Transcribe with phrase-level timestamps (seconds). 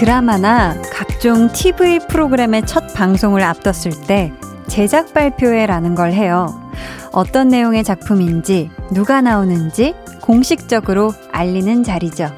[0.00, 4.32] 드라마나 각종 TV 프로그램의 첫 방송을 앞뒀을 때
[4.66, 6.58] 제작 발표회라는 걸 해요.
[7.12, 12.30] 어떤 내용의 작품인지, 누가 나오는지 공식적으로 알리는 자리죠.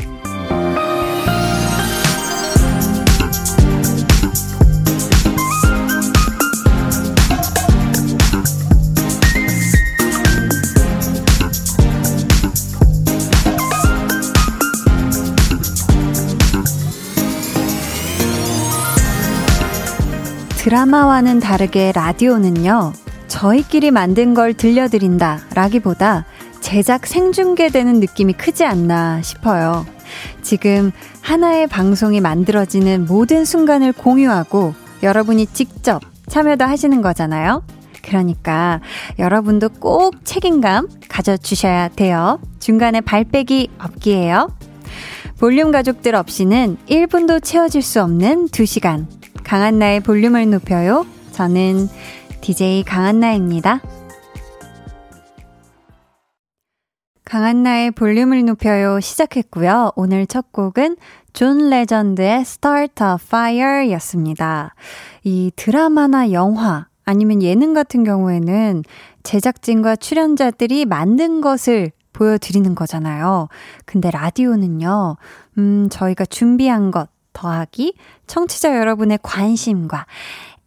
[20.56, 22.92] 드라마와는 다르게 라디오는요,
[23.28, 26.24] 저희끼리 만든 걸 들려드린다 라기보다
[26.62, 29.84] 제작 생중계되는 느낌이 크지 않나 싶어요.
[30.40, 37.62] 지금 하나의 방송이 만들어지는 모든 순간을 공유하고 여러분이 직접 참여도 하시는 거잖아요.
[38.02, 38.80] 그러니까
[39.18, 42.40] 여러분도 꼭 책임감 가져주셔야 돼요.
[42.58, 44.48] 중간에 발빼기 없기에요.
[45.38, 49.06] 볼륨 가족들 없이는 1분도 채워질 수 없는 2시간.
[49.44, 51.04] 강한나의 볼륨을 높여요.
[51.32, 51.88] 저는
[52.40, 53.80] DJ 강한나입니다.
[57.32, 59.92] 강한나의 볼륨을 높여요 시작했고요.
[59.96, 60.98] 오늘 첫 곡은
[61.32, 64.74] 존 레전드의 Start a Fire 였습니다.
[65.24, 68.82] 이 드라마나 영화 아니면 예능 같은 경우에는
[69.22, 73.48] 제작진과 출연자들이 만든 것을 보여드리는 거잖아요.
[73.86, 75.16] 근데 라디오는요,
[75.56, 77.94] 음, 저희가 준비한 것, 더하기
[78.26, 80.04] 청취자 여러분의 관심과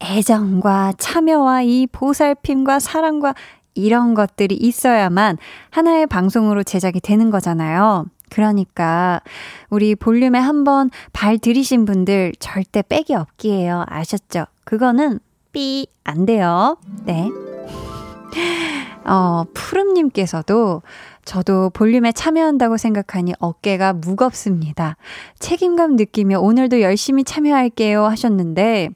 [0.01, 3.33] 애정과 참여와 이 보살핌과 사랑과
[3.75, 5.37] 이런 것들이 있어야만
[5.69, 8.05] 하나의 방송으로 제작이 되는 거잖아요.
[8.29, 9.21] 그러니까
[9.69, 13.85] 우리 볼륨에 한번 발 들이신 분들 절대 빽이 없기에요.
[13.87, 14.45] 아셨죠?
[14.63, 15.19] 그거는
[15.51, 16.77] 삐 안 돼요.
[17.03, 17.29] 네.
[19.05, 20.81] 어, 푸름님께서도
[21.25, 24.95] 저도 볼륨에 참여한다고 생각하니 어깨가 무겁습니다.
[25.39, 28.89] 책임감 느끼며 오늘도 열심히 참여할게요 하셨는데,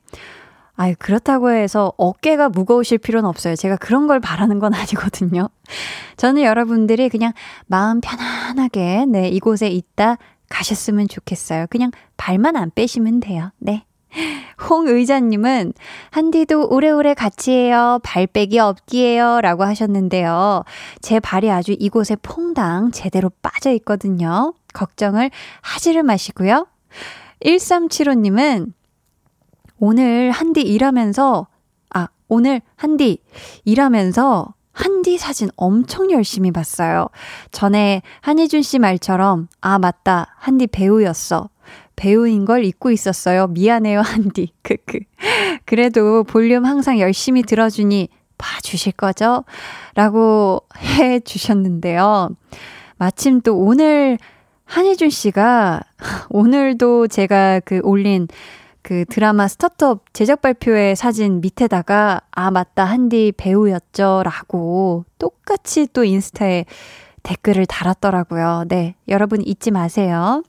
[0.82, 3.58] 아유, 그렇다고 해서 어깨가 무거우실 필요는 없어요.
[3.58, 5.50] 제가 그런 걸 바라는 건 아니거든요.
[6.16, 7.34] 저는 여러분들이 그냥
[7.68, 10.16] 마음 편안하게, 네, 이곳에 있다
[10.48, 11.66] 가셨으면 좋겠어요.
[11.70, 13.52] 그냥 발만 안 빼시면 돼요.
[13.58, 13.84] 네.
[14.70, 15.74] 홍의자님은
[16.12, 18.00] 한디도 오래오래 같이 해요.
[18.04, 19.42] 발빼기 없기에요.
[19.42, 20.64] 라고 하셨는데요.
[21.02, 24.54] 제 발이 아주 이곳에 퐁당 제대로 빠져 있거든요.
[24.74, 25.30] 걱정을
[25.60, 26.68] 하지를 마시고요.
[27.44, 28.79] 1375님은
[29.80, 31.48] 오늘 한디 일하면서,
[31.94, 33.20] 아, 오늘 한디
[33.66, 37.08] 일하면서 한디 사진 엄청 열심히 봤어요.
[37.52, 40.36] 전에 한희준 씨 말처럼, 아, 맞다.
[40.38, 41.50] 한디 배우였어.
[41.96, 43.48] 배우인 걸 잊고 있었어요.
[43.48, 44.54] 미안해요, 한디.
[44.64, 45.00] 크크.
[45.66, 48.08] 그래도 볼륨 항상 열심히 들어주니
[48.38, 49.44] 봐주실 거죠?
[49.96, 52.30] 라고 해 주셨는데요.
[52.98, 54.18] 마침 또 오늘
[54.64, 55.82] 한희준 씨가
[56.30, 58.28] 오늘도 제가 그 올린
[58.82, 66.66] 그 드라마 스타트업 제작 발표회 사진 밑에다가 아 맞다 한디 배우였죠 라고 똑같이 또 인스타에
[67.24, 68.66] 댓글을 달았더라고요.
[68.68, 70.44] 네, 여러분 잊지 마세요.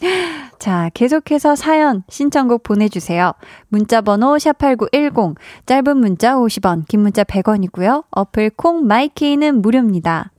[0.58, 3.32] 자, 계속해서 사연, 신청곡 보내주세요.
[3.68, 8.04] 문자번호 샵8910, 짧은 문자 50원, 긴 문자 100원이고요.
[8.10, 10.30] 어플 콩 마이케이는 무료입니다.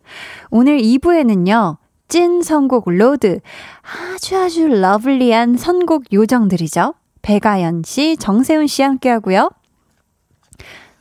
[0.49, 1.77] 오늘 2부에는요,
[2.07, 3.39] 찐 선곡 road.
[3.81, 6.93] 아주 아주 lovely한 선곡 요정들이죠.
[7.21, 9.49] 배가연 씨, 정세훈 씨 함께 하고요.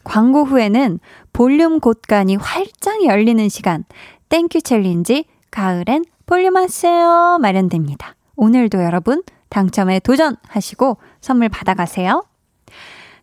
[0.04, 1.00] 광고 후에는
[1.32, 3.84] 볼륨 곳간이 활짝 열리는 시간,
[4.28, 8.14] thank you challenge, 가을엔 볼륨 하세요 마련됩니다.
[8.36, 12.24] 오늘도 여러분 당첨에 도전하시고 선물 받아가세요.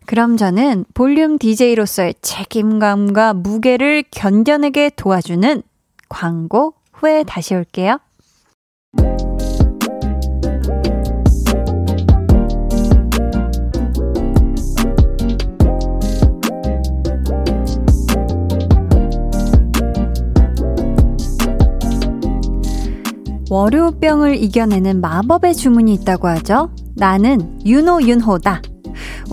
[0.06, 5.62] 그럼 저는 볼륨 DJ로서의 책임감과 무게를 견뎌내게 도와주는
[6.08, 7.98] 광고 후에 다시 올게요.
[23.50, 26.70] 월요병을 이겨내는 마법의 주문이 있다고 하죠.
[26.96, 28.62] 나는 유노윤호다.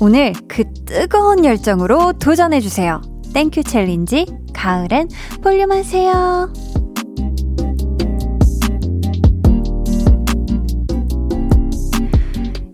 [0.01, 3.01] 오늘 그 뜨거운 열정으로 도전해주세요.
[3.33, 5.07] thank you challenge 가을엔
[5.41, 6.51] 볼륨 하세요.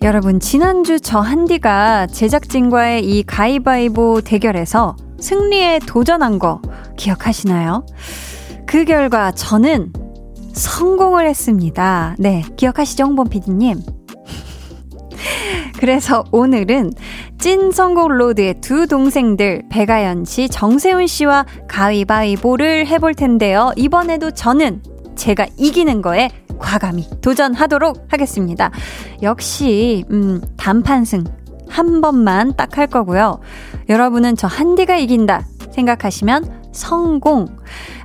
[0.05, 6.61] 여러분, 지난주 저 한디가 제작진과의 이 가위바위보 대결에서 승리에 도전한 거
[6.95, 7.87] 기억하시나요?
[8.67, 9.91] 그 결과 저는
[10.53, 12.15] 성공을 했습니다.
[12.19, 13.79] 네, 기억하시죠, 홍범 PD님?
[15.79, 16.91] 그래서 오늘은
[17.39, 23.71] 찐 성공 로드의 두 동생들 배가연 씨, 정세훈 씨와 가위바위보를 해볼 텐데요.
[23.75, 24.83] 이번에도 저는
[25.15, 26.29] 제가 이기는 거에
[26.59, 28.71] 과감히 도전하도록 하겠습니다.
[29.21, 31.23] 역시 음, 단판승
[31.67, 33.39] 한 번만 딱 할 거고요.
[33.89, 37.47] 여러분은 저 한디가 이긴다 생각하시면 성공.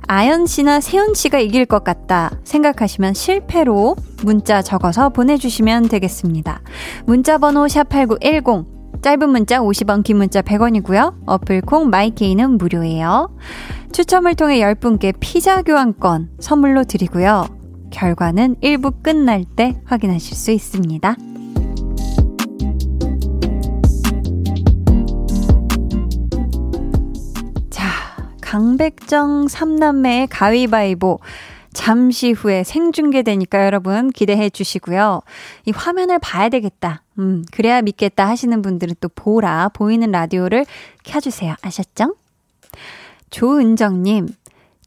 [0.07, 6.61] 아연 씨나 세훈 씨가 이길 것 같다 생각하시면 실패로 문자 적어서 보내주시면 되겠습니다.
[7.05, 11.15] 문자 번호 샵8910 짧은 문자 50원, 긴 문자 100원이고요.
[11.25, 13.35] 어플 콩 마이케이는 무료예요.
[13.93, 17.60] 추첨을 통해 10분께 피자 교환권 선물로 드리고요.
[17.91, 21.15] 결과는 1부 끝날 때 확인하실 수 있습니다.
[28.51, 31.21] 강백정 3남매의 가위바위보.
[31.71, 35.21] 잠시 후에 생중계되니까 여러분 기대해 주시고요.
[35.65, 37.01] 이 화면을 봐야 되겠다.
[37.17, 40.65] 음, 그래야 믿겠다 하시는 분들은 또 보라, 보이는 라디오를
[41.05, 41.55] 켜주세요.
[41.61, 42.17] 아셨죠?
[43.29, 44.27] 조은정님,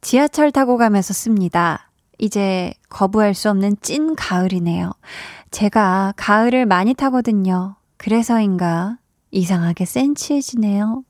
[0.02, 1.88] 지하철 타고 가면서 씁니다.
[2.18, 4.92] 이제 거부할 수 없는 찐 가을이네요.
[5.50, 7.76] 제가 가을을 많이 타거든요.
[7.96, 8.98] 그래서인가
[9.30, 11.04] 이상하게 센치해지네요.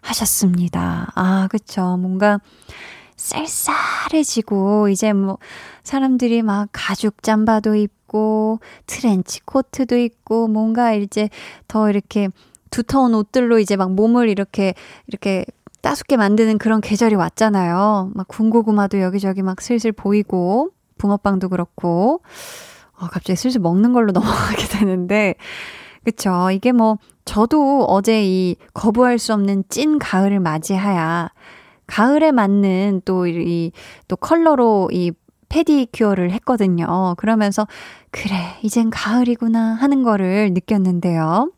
[0.00, 1.10] 하셨습니다.
[1.14, 1.96] 아, 그쵸.
[1.96, 2.38] 뭔가
[3.16, 5.38] 쌀쌀해지고, 이제 뭐,
[5.82, 11.30] 사람들이 막 가죽 잠바도 입고, 트렌치 코트도 입고, 뭔가 이제
[11.68, 12.28] 더 이렇게
[12.70, 14.74] 두터운 옷들로 이제 막 몸을 이렇게,
[15.06, 15.46] 이렇게
[15.84, 18.12] 따숩게 만드는 그런 계절이 왔잖아요.
[18.14, 22.22] 막 군고구마도 여기저기 막 슬슬 보이고, 붕어빵도 그렇고,
[22.98, 25.34] 어, 갑자기 슬슬 먹는 걸로 넘어가게 되는데,
[26.02, 26.50] 그쵸.
[26.50, 26.96] 이게 뭐,
[27.26, 31.28] 저도 어제 이 거부할 수 없는 찐 가을을 맞이하야
[31.86, 33.70] 가을에 맞는 또 이,
[34.08, 35.12] 또 컬러로 이
[35.50, 37.14] 페디큐어를 했거든요.
[37.18, 37.66] 그러면서,
[38.10, 41.52] 그래, 이젠 가을이구나 하는 거를 느꼈는데요.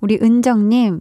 [0.00, 1.00] 우리 은정님,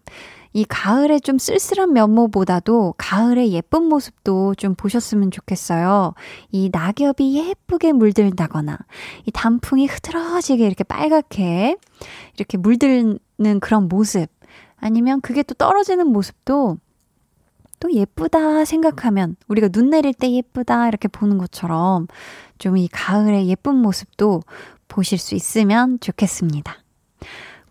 [0.53, 6.13] 이 가을에 좀 쓸쓸한 면모보다도 가을의 예쁜 모습도 좀 보셨으면 좋겠어요.
[6.51, 8.77] 이 낙엽이 예쁘게 물들다거나,
[9.25, 11.77] 이 단풍이 흐드러지게 이렇게 빨갛게
[12.38, 13.19] 이렇게 물드는
[13.61, 14.27] 그런 모습,
[14.77, 16.77] 아니면 그게 또 떨어지는 모습도
[17.79, 22.07] 또 예쁘다 생각하면 우리가 눈 내릴 때 예쁘다 이렇게 보는 것처럼
[22.57, 24.41] 좀 이 가을의 예쁜 모습도
[24.88, 26.77] 보실 수 있으면 좋겠습니다.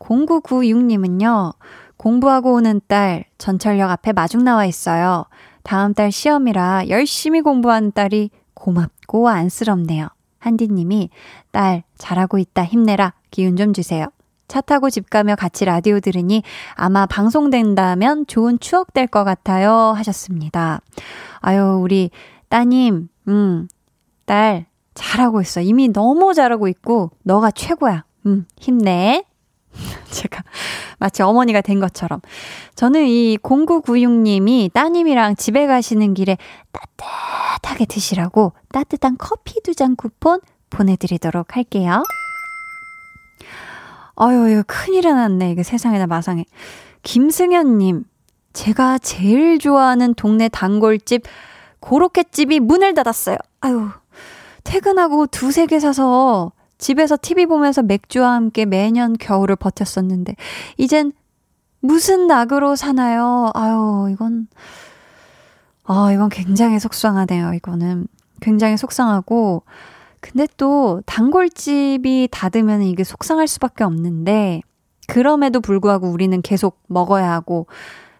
[0.00, 1.54] 0996님은요,
[1.96, 5.24] 공부하고 오는 딸 전철역 앞에 마중 나와 있어요.
[5.62, 10.08] 다음 달 시험이라 열심히 공부하는 딸이 고맙고 안쓰럽네요.
[10.38, 11.10] 한디님이
[11.52, 14.06] 딸 잘하고 있다 힘내라 기운 좀 주세요.
[14.48, 16.42] 차 타고 집 가며 같이 라디오 들으니
[16.74, 20.80] 아마 방송된다면 좋은 추억 될 것 같아요 하셨습니다.
[21.40, 22.10] 아유 우리
[22.48, 29.24] 따님 음딸 잘하고 있어 이미 너무 잘하고 있고 너가 최고야 음 힘내
[30.10, 30.42] 제가
[30.98, 32.20] 마치 어머니가 된 것처럼.
[32.74, 36.36] 저는 이 0996님이 따님이랑 집에 가시는 길에
[36.72, 40.40] 따뜻하게 드시라고 따뜻한 커피 두 잔 쿠폰
[40.70, 42.02] 보내드리도록 할게요.
[44.16, 45.52] 아유, 이거 큰일 났네.
[45.52, 46.44] 이거 세상에나 마상에.
[47.02, 48.04] 김승현님,
[48.52, 51.22] 제가 제일 좋아하는 동네 단골집
[51.80, 53.36] 고로케집이 문을 닫았어요.
[53.60, 53.88] 아유,
[54.64, 56.52] 퇴근하고 두세 개 사서
[56.82, 60.34] 집에서 TV 보면서 맥주와 함께 매년 겨울을 버텼었는데,
[60.78, 61.12] 이젠
[61.80, 63.50] 무슨 낙으로 사나요?
[63.54, 64.48] 아유, 이건,
[65.84, 68.08] 아, 이건 굉장히 속상하네요, 이거는.
[68.40, 69.62] 굉장히 속상하고,
[70.20, 74.62] 근데 또 단골집이 닫으면 이게 속상할 수밖에 없는데,
[75.06, 77.68] 그럼에도 불구하고 우리는 계속 먹어야 하고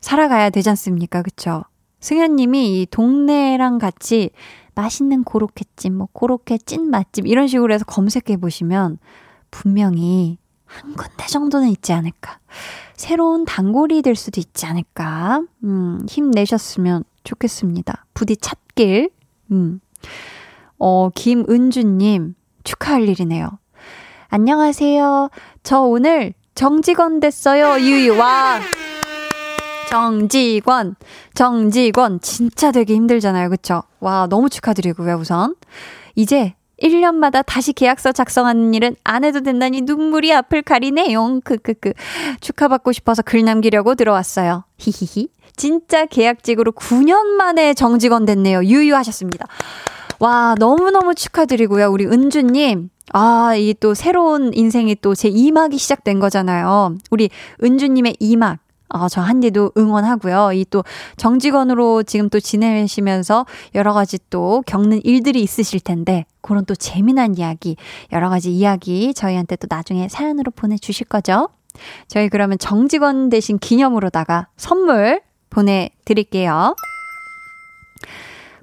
[0.00, 1.23] 살아가야 되지 않습니까?
[1.23, 1.64] 그쵸?
[1.99, 4.31] 승현님이 이 동네랑 같이
[4.75, 8.99] 맛있는 고로케집, 뭐 고로케 찐 맛집 이런 식으로 해서 검색해 보시면
[9.50, 12.38] 분명히 한 군데 정도는 있지 않을까.
[12.95, 15.43] 새로운 단골이 될 수도 있지 않을까.
[15.64, 18.07] 음, 힘내셨으면 좋겠습니다.
[18.14, 19.11] 부디 찾길.
[19.50, 19.81] 음.
[20.79, 23.59] 어, 김은주님, 축하할 일이네요.
[24.29, 25.29] 안녕하세요.
[25.62, 27.79] 저 오늘 정직원 됐어요.
[27.81, 28.61] 유유, 와.
[29.92, 30.96] 정직원,
[31.34, 32.18] 정직원.
[32.22, 33.50] 진짜 되게 힘들잖아요.
[33.50, 33.82] 그쵸?
[34.00, 35.54] 와, 너무 축하드리고요, 우선.
[36.14, 41.40] 이제 1년마다 다시 계약서 작성하는 일은 안 해도 된다니 눈물이 앞을 가리네요.
[41.44, 41.92] 크크크.
[42.40, 44.64] 축하받고 싶어서 글 남기려고 들어왔어요.
[44.78, 45.28] 히히히.
[45.56, 48.64] 진짜 계약직으로 9년 만에 정직원 됐네요.
[48.64, 49.46] 유유하셨습니다.
[50.20, 51.90] 와, 너무너무 축하드리고요.
[51.90, 52.88] 우리 은주님.
[53.12, 56.96] 아, 이 또 새로운 인생이 또 제 2막이 시작된 거잖아요.
[57.11, 57.28] 우리
[57.62, 58.56] 은주님의 2막.
[58.92, 60.52] 어, 저 한디도 응원하고요.
[60.54, 60.82] 이 또
[61.16, 67.76] 정직원으로 지금 또 지내시면서 여러 가지 또 겪는 일들이 있으실 텐데 그런 또 재미난 이야기,
[68.11, 71.50] 여러 가지 이야기 저희한테 또 나중에 사연으로 보내주실 거죠?
[72.08, 75.20] 저희 그러면 정직원 대신 기념으로다가 선물
[75.50, 76.75] 보내드릴게요.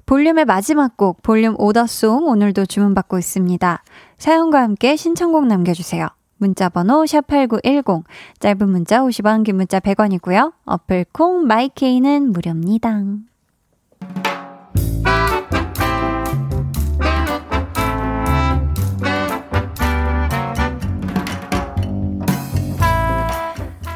[0.06, 3.82] 볼륨의 마지막 곡, 볼륨 오더송 오늘도 주문받고 있습니다.
[4.18, 6.08] 사연과 함께 신청곡 남겨주세요.
[6.40, 8.04] 문자번호 샵8910,
[8.40, 10.52] 짧은 문자 50원, 긴 문자 100원이고요.
[10.64, 13.02] 어플 콩, 마이케이는 무료입니다.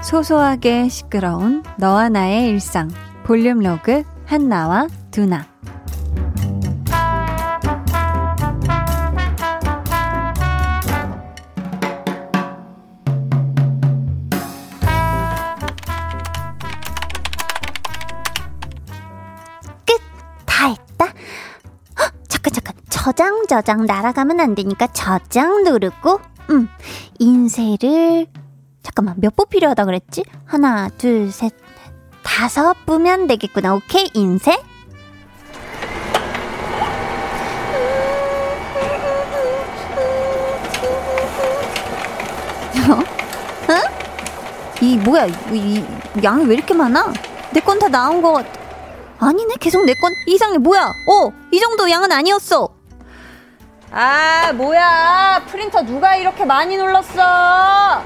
[0.03, 2.89] 소소하게 시끄러운 너와 나의 일상
[3.25, 5.54] 볼륨 로그 한나와 두나
[23.15, 26.69] 저장 저장 날아가면 안 되니까 저장 누르고 음
[27.21, 28.27] 인쇄를
[28.83, 30.25] 잠깐만 몇 부 필요하다 그랬지?
[30.45, 31.53] 하나 둘 셋
[32.25, 34.57] 다섯 부면 되겠구나 오케이 인쇄
[42.89, 42.93] 어?
[43.73, 43.81] 어?
[44.81, 45.33] 이 뭐야 이,
[45.79, 45.85] 이
[46.23, 47.13] 양이 왜 이렇게 많아?
[47.53, 48.43] 내 건 다 나온 거
[49.19, 52.69] 아니네 계속 내 건 이상해 뭐야 어 이 정도 양은 아니었어
[53.97, 55.43] 아, 뭐야.
[55.49, 57.23] 프린터 누가 이렇게 많이 눌렀어?
[57.23, 58.03] 아,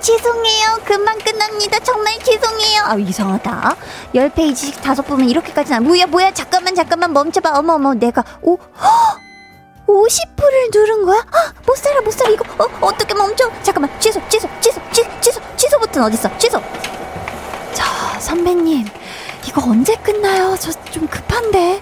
[0.00, 0.78] 죄송해요.
[0.84, 1.80] 금방 끝납니다.
[1.80, 2.82] 정말 죄송해요.
[2.84, 3.76] 아, 이상하다.
[4.14, 6.32] 10페이지씩 다섯 보면 이렇게까지는 안, 뭐야, 뭐야.
[6.32, 7.58] 잠깐만, 잠깐만 멈춰봐.
[7.58, 9.18] 어머, 어머, 내가, 오, 허!
[9.88, 11.18] 50%를 누른 거야?
[11.32, 12.30] 아, 못 살아, 못 살아.
[12.30, 13.50] 이거, 어, 어떻게 멈춰?
[13.64, 16.30] 잠깐만, 취소, 취소, 취소, 취, 취소, 취소 버튼 어딨어?
[16.38, 16.60] 취소.
[17.72, 17.84] 자,
[18.20, 18.86] 선배님.
[19.48, 20.56] 이거 언제 끝나요?
[20.56, 21.80] 저 좀 급한데.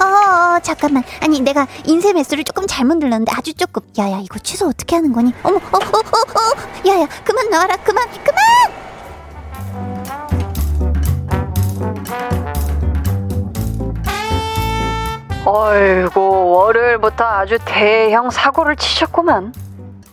[0.00, 1.02] 어, 어, 잠깐만.
[1.20, 3.82] 아니, 내가 인쇄 매수를 조금 잘못 눌렀는데 아주 조금.
[3.98, 5.32] 야 야, 이거 취소 어떻게 하는 거니?
[5.42, 6.88] 어머, 어, 어, 어, 어.
[6.88, 7.76] 야 야, 그만 나와라.
[7.84, 8.44] 그만, 그만!
[15.46, 19.52] 어이구, 월요일부터 아주 대형 사고를 치셨구만.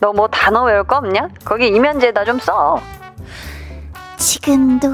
[0.00, 1.28] 너 뭐 단어 외울 거 없냐?
[1.44, 2.80] 거기 이면제다 좀 써.
[4.18, 4.92] 지금도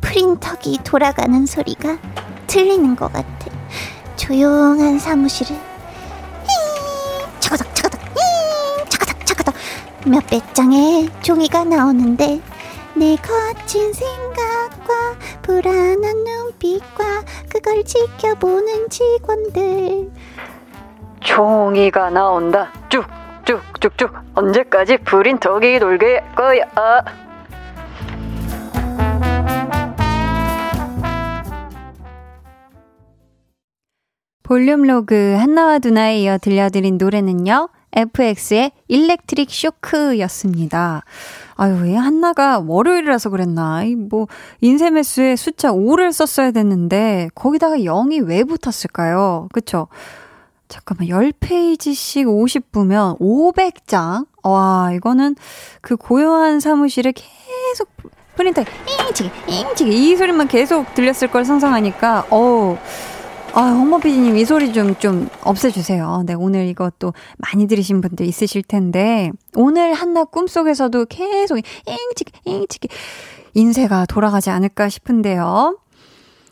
[0.00, 1.96] 프린터기 돌아가는 소리가
[2.46, 3.26] 들리는 것 같아.
[4.30, 5.56] 조용한 사무실을
[7.40, 8.00] 차가닥 차가닥
[8.88, 9.54] 차가닥 차가닥.
[10.06, 12.40] 몇백 장의 종이가 나오는데
[12.94, 20.12] 내 거친 생각과 불안한 눈빛과 그걸 지켜보는 직원들.
[21.18, 22.70] 종이가 나온다.
[22.88, 24.12] 쭉쭉쭉쭉.
[24.36, 27.02] 언제까지 프린터기 돌게 할 거야
[34.50, 37.68] 볼륨 로그 한나와 두나에 이어 들려드린 노래는요.
[37.92, 41.04] FX의 Electric Shock였습니다.
[41.54, 43.84] 아유, 왜 한나가 월요일이라서 그랬나?
[43.96, 44.26] 뭐,
[44.60, 49.46] 인쇄 매수에 숫자 5를 썼어야 됐는데, 거기다가 0이 왜 붙었을까요?
[49.52, 49.86] 그쵸?
[50.66, 54.26] 잠깐만, 10페이지씩 50부면 500장?
[54.42, 55.36] 와, 이거는
[55.80, 57.88] 그 고요한 사무실에 계속
[58.34, 58.64] 프린터,
[59.06, 62.78] 잉치기, 잉치기, 이 소리만 계속 들렸을 걸 상상하니까, 어우,
[63.52, 66.22] 아, 홍모 PD님 이 소리 좀, 좀 없애주세요.
[66.24, 72.88] 네, 오늘 이것도 많이 들으신 분들 있으실 텐데, 오늘 한낮 꿈속에서도 계속 잉치기, 잉치기,
[73.54, 75.78] 인쇄가 돌아가지 않을까 싶은데요.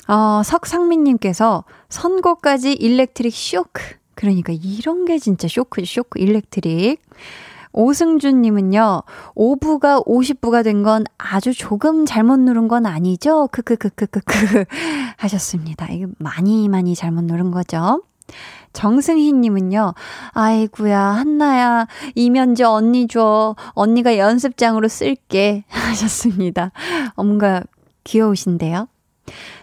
[0.09, 3.81] 어, 석상민님께서 선곡까지 Electric Shock.
[4.15, 7.01] 그러니까 이런 게 진짜 쇼크죠, 쇼크, electric.
[7.73, 9.03] 오승준님은요,
[9.35, 13.49] 5부가 50부가 된 건 아주 조금 잘못 누른 건 아니죠?
[13.51, 14.65] 크크크크크크
[15.19, 15.87] 하셨습니다.
[15.91, 18.03] 이거 많이 많이 잘못 누른 거죠?
[18.75, 19.95] 정승희님은요,
[20.33, 23.57] 아이구야, 한나야, 이면지 언니 줘.
[23.71, 25.65] 언니가 연습장으로 쓸게.
[25.71, 26.71] 하셨습니다.
[27.17, 27.63] 어, 뭔가
[28.05, 28.87] 귀여우신데요?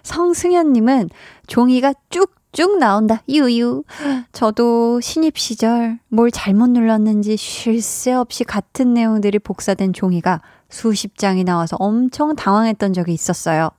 [0.03, 1.09] 성승현님은
[1.47, 3.21] 종이가 쭉 쭉 나온다.
[3.27, 3.83] 유유.
[4.31, 11.43] 저도 신입 시절 뭘 잘못 눌렀는지 쉴 새 없이 같은 내용들이 복사된 종이가 수십 장이
[11.43, 13.71] 나와서 엄청 당황했던 적이 있었어요.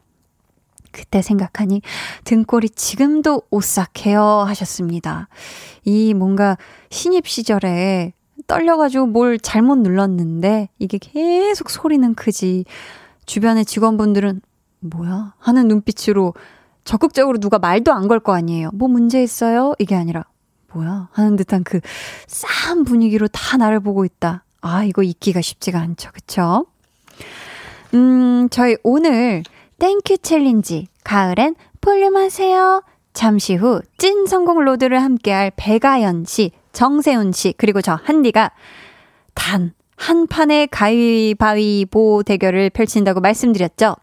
[0.92, 1.80] 그때 생각하니
[2.24, 5.28] 등골이 지금도 오싹해요 하셨습니다.
[5.86, 6.58] 이 뭔가
[6.90, 8.12] 신입 시절에
[8.46, 12.66] 떨려가지고 뭘 잘못 눌렀는데 이게 계속 소리는 크지.
[13.24, 14.42] 주변의 직원분들은
[14.80, 15.32] 뭐야?
[15.38, 16.34] 하는 눈빛으로
[16.86, 18.70] 적극적으로 누가 말도 안 걸 거 아니에요.
[18.72, 19.74] 뭐 문제 있어요?
[19.78, 20.24] 이게 아니라
[20.72, 21.08] 뭐야?
[21.12, 21.80] 하는 듯한 그
[22.26, 24.44] 싸한 분위기로 다 나를 보고 있다.
[24.62, 26.10] 아, 이거 잊기가 쉽지가 않죠.
[26.12, 26.66] 그쵸?
[27.94, 29.42] 음, 저희 오늘
[29.78, 32.82] thank you challenge 가을엔 볼륨 하세요.
[33.12, 38.50] 잠시 후 찐 선곡 road를 함께할 배가연 씨, 정세훈 씨, 그리고 저 한디가
[39.34, 43.96] 단 한 판의 가위바위보 대결을 펼친다고 말씀드렸죠.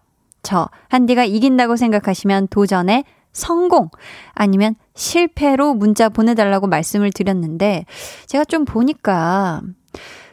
[0.44, 3.90] 저 한디가 이긴다고 생각하시면 도전에 성공
[4.34, 7.86] 아니면 실패로 문자 보내달라고 말씀을 드렸는데
[8.28, 9.62] 제가 좀 보니까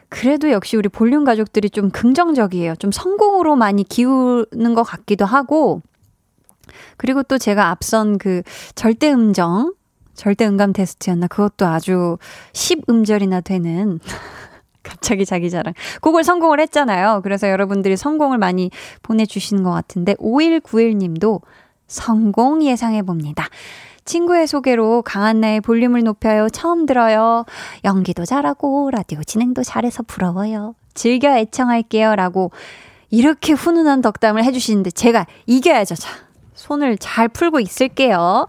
[0.09, 2.75] 그래도 역시 우리 볼륨 가족들이 좀 긍정적이에요.
[2.75, 5.81] 좀 성공으로 많이 기우는 것 같기도 하고
[6.97, 8.43] 그리고 또 제가 앞선 그
[8.75, 9.73] 절대 음정
[10.13, 12.17] 절대 음감 테스트였나 그것도 아주
[12.51, 13.99] 10음절이나 되는
[14.83, 15.73] 갑자기 자기 자랑.
[16.01, 17.21] 그걸 성공을 했잖아요.
[17.23, 18.71] 그래서 여러분들이 성공을 많이
[19.03, 21.41] 보내주시는 것 같은데, 5191 님도
[21.87, 23.47] 성공 예상해봅니다.
[24.05, 26.49] 친구의 소개로 강한나의 볼륨을 높여요.
[26.49, 27.45] 처음 들어요.
[27.83, 30.75] 연기도 잘하고, 라디오 진행도 잘해서 부러워요.
[30.93, 32.15] 즐겨 애청할게요.
[32.15, 32.51] 라고
[33.09, 35.95] 이렇게 훈훈한 덕담을 해주시는데, 제가 이겨야죠.
[35.95, 36.09] 자,
[36.55, 38.47] 손을 잘 풀고 있을게요.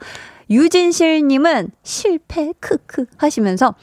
[0.53, 3.75] 유진실님은 실패, 크크 하시면서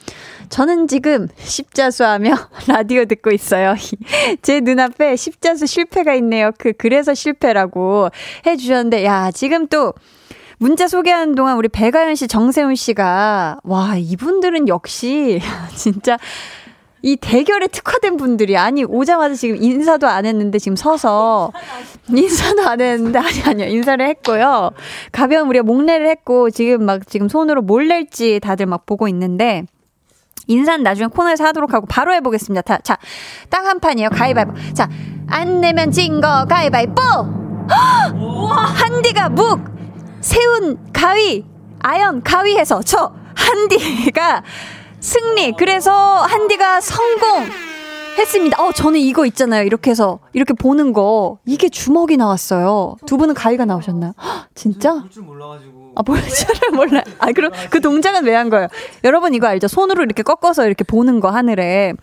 [0.49, 2.35] 저는 지금 십자수 하며
[2.67, 3.75] 라디오 듣고 있어요.
[4.41, 6.51] 제 눈앞에 십자수 실패가 있네요.
[6.57, 8.09] 그, 그래서 실패라고
[8.45, 9.93] 해주셨는데, 야, 지금 또
[10.57, 15.39] 문자 소개하는 동안 우리 배가연 씨, 정세훈 씨가, 와, 이분들은 역시
[15.75, 16.17] 진짜
[17.01, 21.51] 이 대결에 특화된 분들이 아니 오자마자 지금 인사도 안 했는데 지금 서서
[22.09, 24.71] 인사도 안 했는데 아니 아니요 인사를 했고요
[25.11, 29.63] 가벼운 우리가 목례를 했고 지금 막 지금 손으로 뭘 낼지 다들 막 보고 있는데
[30.47, 32.79] 인사는 나중에 코너에서 하도록 하고 바로 해보겠습니다.
[32.79, 32.97] 자,
[33.51, 34.09] 딱 한 판이에요.
[34.09, 34.53] 가위바위보.
[34.73, 34.89] 자,
[35.27, 36.99] 안 내면 진 거 가위바위보!
[38.75, 39.59] 한디가 묵!
[40.21, 41.45] 세운 가위!
[41.81, 44.43] 아연 가위 해서 저 한디가
[44.99, 45.53] 승리.
[45.57, 47.45] 그래서 한디가 성공.
[48.17, 48.61] 했습니다.
[48.61, 49.63] 어, 저는 이거 있잖아요.
[49.63, 51.37] 이렇게 해서, 이렇게 보는 거.
[51.45, 52.97] 이게 주먹이 나왔어요.
[53.05, 54.13] 두 분은 가위가 나오셨나요?
[54.21, 54.95] 헉, 진짜?
[54.95, 55.93] 볼줄 몰라가지고.
[55.95, 57.01] 아, 볼 줄을 몰라.
[57.19, 58.67] 아, 그럼 그 동작은 왜 한 거예요?
[59.05, 59.69] 여러분 이거 알죠?
[59.69, 61.93] 손으로 이렇게 꺾어서 이렇게 보는 거, 하늘에.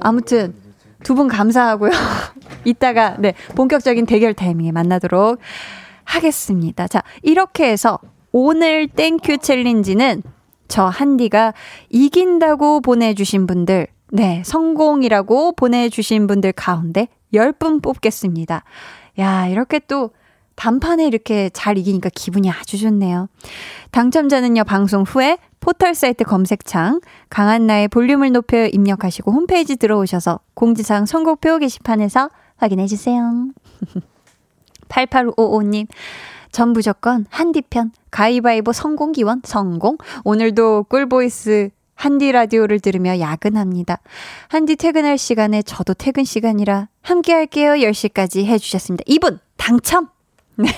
[0.00, 0.54] 아무튼,
[1.02, 1.90] 두 분 감사하고요.
[2.64, 5.38] 이따가, 네, 본격적인 대결 타이밍에 만나도록
[6.04, 6.88] 하겠습니다.
[6.88, 7.98] 자, 이렇게 해서
[8.32, 10.22] 오늘 thank you challenge는
[10.68, 11.54] 저 한디가
[11.90, 18.64] 이긴다고 보내주신 분들, 네, 성공이라고 보내주신 분들 가운데 10분 뽑겠습니다.
[19.18, 20.10] 야, 이렇게 또
[20.56, 23.28] 단판에 이렇게 잘 이기니까 기분이 아주 좋네요.
[23.90, 27.00] 당첨자는요, 방송 후에 포털 사이트 검색창
[27.30, 33.48] 강한나의 볼륨을 높여 입력하시고 홈페이지 들어오셔서 공지사항 선곡표 게시판에서 확인해 주세요.
[34.88, 35.86] 8855님,
[36.54, 39.98] 전 무조건 한디편 가위바위보 성공 기원 성공.
[40.22, 43.98] 오늘도 꿀보이스 한디 라디오를 들으며 야근합니다.
[44.46, 47.72] 한디 퇴근할 시간에 저도 퇴근 시간이라 함께 할게요.
[47.72, 49.02] 10시까지 해주셨습니다.
[49.08, 50.10] 이분 당첨!
[50.54, 50.68] 네.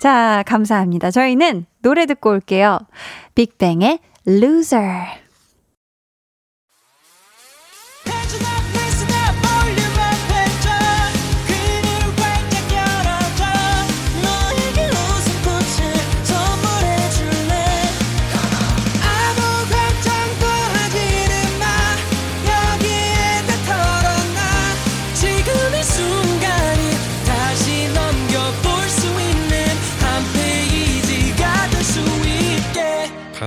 [0.00, 1.10] 자, 감사합니다.
[1.10, 2.78] 저희는 노래 듣고 올게요.
[3.34, 5.21] 빅뱅의 Loser.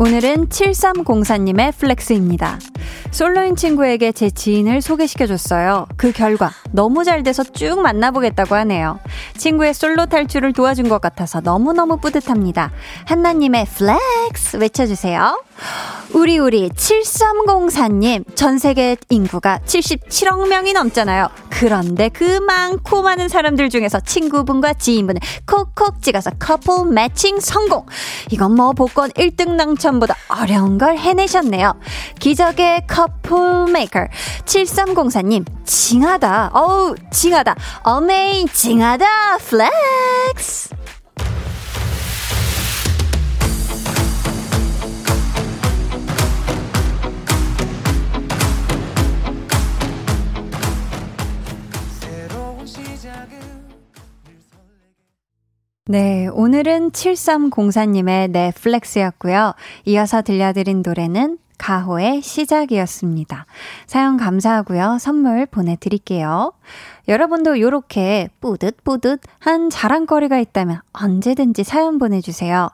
[0.00, 2.60] 오늘은 7304님의 flex입니다.
[3.10, 5.86] 솔로인 친구에게 제 지인을 소개시켜줬어요.
[5.96, 9.00] 그 결과 너무 잘 돼서 쭉 만나보겠다고 하네요.
[9.36, 12.70] 친구의 솔로 탈출을 도와준 것 같아서 너무너무 뿌듯합니다.
[13.06, 15.42] 한나님의 flex 외쳐주세요.
[16.14, 21.28] 우리 우리 7304님 전 세계 인구가 77억 명이 넘잖아요.
[21.58, 27.84] 그런데 그 많고 많은 사람들 중에서 친구분과 지인분을 콕콕 찍어서 커플 매칭 성공.
[28.30, 31.74] 이건 뭐 복권 1등 당첨보다 어려운 걸 해내셨네요.
[32.20, 34.06] 기적의 커플 메이커
[34.44, 36.52] 7304님 징하다.
[36.54, 37.56] 어우 징하다.
[37.82, 39.38] amazing하다.
[39.38, 40.77] flex.
[55.90, 59.54] 네, 오늘은 7304님의 넷플렉스였고요.
[59.86, 63.46] 이어서 들려드린 노래는 가호의 시작이었습니다.
[63.86, 64.98] 사연 감사하고요.
[65.00, 66.52] 선물 보내드릴게요.
[67.08, 72.68] 여러분도 이렇게 뿌듯뿌듯한 자랑거리가 있다면 언제든지 사연 보내주세요.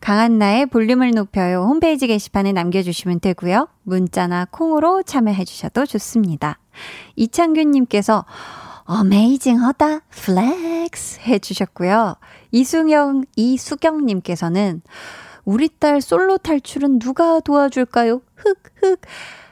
[0.00, 1.64] 강한나의 볼륨을 높여요.
[1.64, 3.66] 홈페이지 게시판에 남겨주시면 되고요.
[3.82, 6.60] 문자나 콩으로 참여해주셔도 좋습니다.
[7.16, 8.24] 이창균님께서
[8.90, 12.16] amazing하다 flex 해주셨고요.
[12.50, 14.82] 이승영, 이수경님께서는
[15.44, 18.20] 우리 딸 솔로 탈출은 누가 도와줄까요?
[18.34, 19.00] 흑, 흑.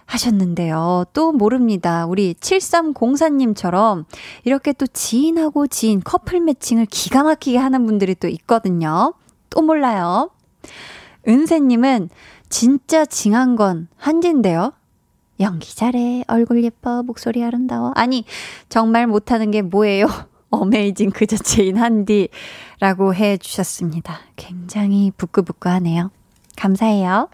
[0.07, 1.05] 하셨는데요.
[1.13, 2.07] 또 모릅니다.
[2.07, 4.07] 우리 7304님처럼
[4.43, 9.13] 이렇게 또 지인하고 지인 커플 매칭을 기가 막히게 하는 분들이 또 있거든요.
[9.51, 10.31] 또 몰라요.
[11.29, 12.09] 은세님은
[12.49, 14.73] 진짜 징한 건 한디인데요.
[15.41, 16.25] 연기 잘해.
[16.27, 17.03] 얼굴 예뻐.
[17.03, 17.93] 목소리 아름다워.
[17.95, 18.25] 아니,
[18.69, 20.07] 정말 못하는 게 뭐예요?
[20.51, 22.29] amazing 그 자체인 한디
[22.81, 24.21] 라고 해 주셨습니다.
[24.37, 26.11] 굉장히 부끄부끄 하네요.
[26.57, 27.29] 감사해요.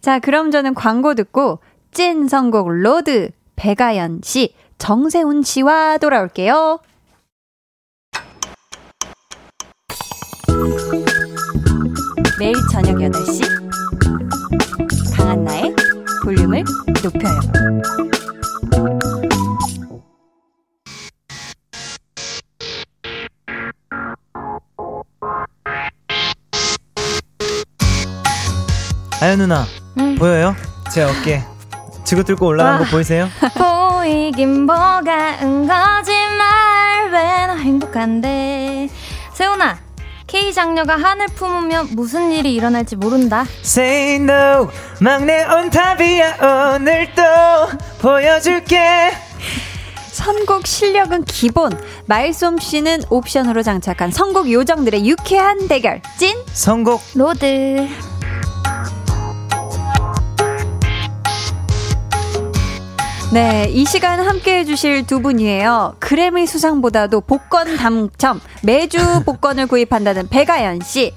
[0.00, 1.60] 자, 그럼 저는 광고 듣고
[1.92, 6.80] 찐 선곡 로드 배가연 씨, 정세훈 씨와 돌아올게요.
[12.38, 13.42] 매일 저녁 8시
[15.16, 15.83] 강한나의
[16.24, 16.64] 볼륨을
[17.02, 17.40] 높여요.
[29.20, 29.64] 아연 누나
[29.98, 30.16] 응.
[30.16, 30.56] 보여요?
[30.90, 31.42] 제 어깨
[32.04, 33.28] 지고 뚫고 올라간 거 보이세요?
[33.56, 38.88] 보이긴 뭐가 은 거짓말 왜나 행복한데
[39.34, 39.83] 세훈아
[40.34, 43.46] K 장녀가 한을 품으면 무슨 일이 일어날지 모른다.
[43.60, 44.68] Say no,
[45.00, 47.22] 막내 on top이야 오늘도
[48.00, 49.12] 보여줄게.
[50.10, 51.70] 선곡 실력은 기본,
[52.06, 57.86] 말솜씨는 옵션으로 장착한 선곡 요정들의 유쾌한 대결 찐 선곡 로드.
[63.34, 65.96] 네, 이 시간 함께 해주실 두 분이에요.
[65.98, 71.12] 그래미 수상보다도 복권 당첨, 매주 복권을 구입한다는 배가연 씨.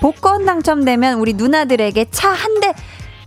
[0.00, 2.72] 복권 당첨되면 우리 누나들에게 차 한 대,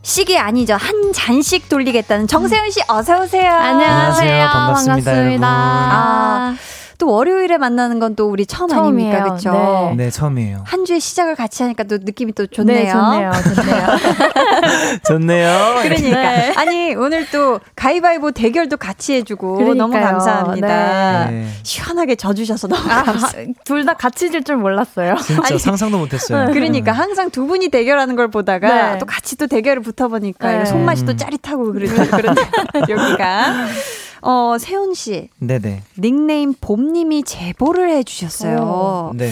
[0.01, 0.75] 씩이 아니죠.
[0.75, 3.49] 한 잔씩 돌리겠다는 정세현 씨 어서 오세요.
[3.53, 4.31] 안녕하세요.
[4.33, 4.47] 안녕하세요.
[4.49, 5.11] 반갑습니다.
[5.11, 5.47] 반갑습니다.
[5.47, 6.55] 아,
[6.97, 9.11] 또 월요일에 만나는 건 또 우리 처음 처음이에요.
[9.13, 9.23] 아닙니까?
[9.23, 9.93] 그렇죠?
[9.97, 10.05] 네.
[10.05, 10.09] 네.
[10.09, 10.63] 처음이에요.
[10.65, 12.83] 한 주의 시작을 같이 하니까 또 느낌이 또 좋네요.
[12.85, 13.31] 네, 좋네요.
[13.55, 13.87] 좋네요.
[15.05, 15.75] 좋네요.
[15.83, 16.53] 그러니까 네.
[16.55, 19.75] 아니 오늘 또 가위바위보 대결도 같이 해 주고 그러니까요.
[19.75, 21.25] 너무 감사합니다.
[21.29, 21.47] 네.
[21.63, 23.59] 시원하게 져 주셔서 너무 아, 감사합니다.
[23.65, 25.15] 둘 다 같이 질 줄 몰랐어요.
[25.25, 26.49] 진짜 아니, 상상도 못 했어요.
[26.53, 28.97] 그러니까 항상 두 분이 대결하는 걸 보다가 네.
[28.99, 30.65] 또 같이 또 대결을 붙어 보니까 네.
[30.65, 31.95] 손맛이 또 짜릿하고 그러죠.
[32.11, 32.35] 그런
[32.89, 33.53] 여기가.
[34.25, 35.29] 어, 세훈 씨.
[35.39, 35.83] 네네.
[35.99, 38.57] 닉네임 봄님이 제보를 해주셨어요.
[38.57, 39.31] 오, 네.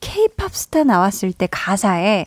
[0.00, 2.26] 케이팝 스타 나왔을 때 가사에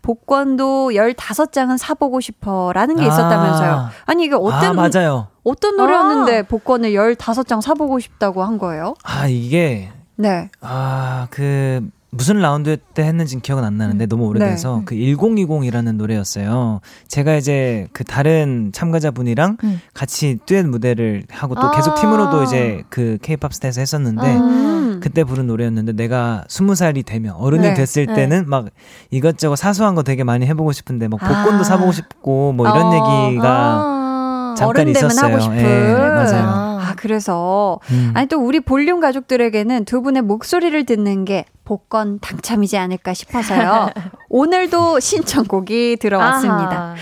[0.00, 3.70] 복권도 15장은 사보고 싶어 라는 게 있었다면서요.
[3.70, 3.90] 아.
[4.06, 4.78] 아니, 이게 어떤.
[4.78, 5.28] 아, 맞아요.
[5.42, 6.42] 어떤 노래였는데 아.
[6.42, 8.94] 복권을 15장 사보고 싶다고 한 거예요?
[9.02, 9.90] 아, 이게.
[10.16, 10.50] 네.
[10.60, 14.08] 아, 그, 무슨 라운드 때 했는지는 기억은 안 나는데 음.
[14.08, 14.84] 너무 오래돼서 네.
[14.84, 16.80] 그 1020이라는 노래였어요.
[17.08, 19.80] 제가 이제 그 다른 참가자분이랑 음.
[19.92, 25.24] 같이 듀엣 무대를 하고 또 아~ 계속 팀으로도 이제 그 케이팝 스타에서 했었는데 아~ 그때
[25.24, 27.74] 부른 노래였는데 내가 20살이 되면 어른이 네.
[27.74, 28.14] 됐을 네.
[28.14, 28.66] 때는 막
[29.10, 33.26] 이것저것 사소한 거 되게 많이 해보고 싶은데 뭐 복권도 아~ 사보고 싶고 뭐 이런 어~
[33.28, 34.54] 얘기가 아.
[34.56, 35.56] 잠깐 있었어요.
[35.56, 36.74] 예, 맞아요.
[37.04, 38.12] 그래서 음.
[38.14, 43.88] 아니 또 우리 볼륨 가족들에게는 두 분의 목소리를 듣는 게 복권 당첨이지 않을까 싶어서요.
[44.28, 46.70] 오늘도 신청곡이 들어왔습니다.
[46.82, 46.94] 아하.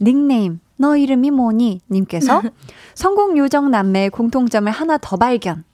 [0.00, 1.80] 닉네임 너 이름이 뭐니?
[1.90, 2.42] 님께서
[2.94, 5.64] 성공 요정 남매의 공통점을 하나 더 발견.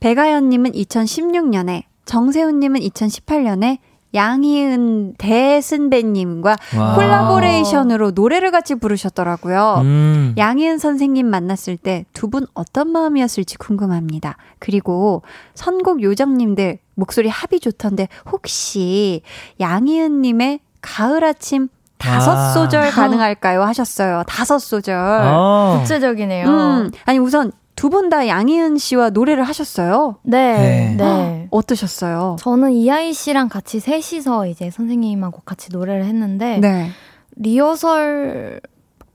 [0.00, 3.78] 배가연 님은 2016년에 정세훈 님은 2018년에
[4.14, 6.56] 양희은 대승배님과
[6.94, 9.80] 콜라보레이션으로 노래를 같이 부르셨더라고요.
[9.82, 10.34] 음.
[10.38, 14.36] 양희은 선생님 만났을 때 두 분 어떤 마음이었을지 궁금합니다.
[14.58, 15.22] 그리고
[15.54, 19.22] 선곡 요정님들 목소리 합이 좋던데 혹시
[19.60, 22.52] 양희은 님의 가을 아침 다섯 아.
[22.52, 23.62] 소절 가능할까요?
[23.62, 24.22] 하셨어요.
[24.26, 24.94] 다섯 소절.
[24.96, 25.78] 아.
[25.80, 26.46] 구체적이네요.
[26.48, 30.16] 음, 아니 우선 두 분 다 양희은 씨와 노래를 하셨어요?
[30.24, 30.94] 네.
[30.96, 30.96] 네.
[30.96, 31.48] 네.
[31.52, 32.36] 어떠셨어요?
[32.40, 36.90] 저는 이하이 씨랑 같이 셋이서 이제 선생님하고 같이 노래를 했는데 네.
[37.36, 38.60] 리허설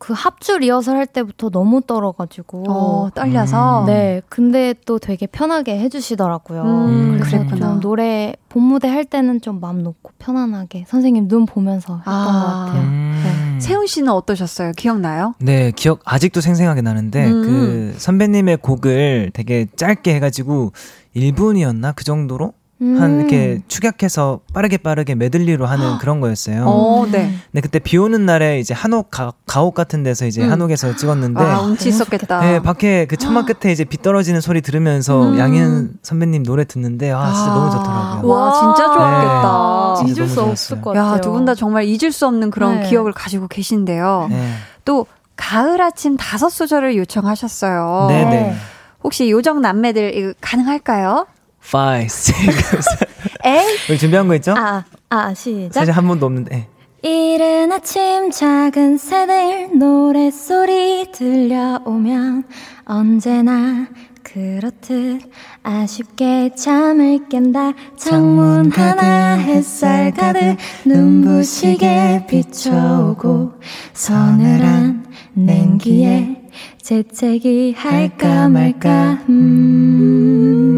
[0.03, 3.85] 그 합주 리허설 할 때부터 너무 떨어가지고 어, 떨려서 음.
[3.85, 6.61] 네 근데 또 되게 편하게 해주시더라고요.
[6.61, 7.67] 음, 그래서 그랬구나.
[7.71, 12.25] 좀 노래 본 무대 할 때는 좀 마음 놓고 편안하게 선생님 눈 보면서 했던 아.
[12.25, 12.31] 것
[12.73, 12.81] 같아요.
[12.83, 13.21] 음.
[13.23, 13.59] 네.
[13.61, 14.73] 세훈 씨는 어떠셨어요?
[14.75, 15.35] 기억나요?
[15.39, 17.41] 네 기억 아직도 생생하게 나는데 음.
[17.41, 20.73] 그 선배님의 곡을 되게 짧게 해가지고
[21.15, 22.51] 1분이었나 그 정도로
[22.83, 23.01] 음.
[23.01, 26.65] 한 이렇게 축약해서 빠르게 빠르게 메들리로 하는 그런 거였어요.
[26.67, 27.33] 어, 네.
[27.51, 30.51] 네, 그때 비 오는 날에 이제 한옥 가, 가옥 같은 데서 이제 음.
[30.51, 32.41] 한옥에서 찍었는데 아, 운치 있었겠다.
[32.41, 35.39] 네, 밖에 그 천막 끝에 이제 비 떨어지는 소리 들으면서 음.
[35.39, 37.55] 양현 선배님 노래 듣는데 아, 진짜 아.
[37.55, 38.31] 너무 좋더라고요.
[38.31, 40.03] 와, 진짜 좋았겠다.
[40.05, 41.13] 네, 잊을 수 없을 것 같아요.
[41.15, 42.89] 야, 두 분 다 정말 잊을 수 없는 그런 네.
[42.89, 44.27] 기억을 가지고 계신데요.
[44.29, 44.53] 네.
[44.85, 48.05] 또 가을 아침 다섯 소절을 요청하셨어요.
[48.09, 48.29] 네네.
[48.29, 48.55] 네.
[49.03, 51.25] 혹시 요정 남매들 이거 가능할까요?
[51.71, 53.63] 5, 6, 7.
[53.89, 54.53] 우리 준비한 거 있죠?
[54.57, 55.73] 아, 아, 시작.
[55.73, 56.67] 사실 한 번도 없는데.
[57.01, 62.45] 이른 아침 작은 새들 노랫소리 들려오면
[62.85, 63.87] 언제나
[64.23, 65.21] 그렇듯
[65.63, 73.51] 아쉽게 잠을 깬다 창문 하나 햇살 가득 눈부시게 비춰오고
[73.93, 76.41] 서늘한 냉기에
[76.81, 80.72] 재채기 할까 말까 음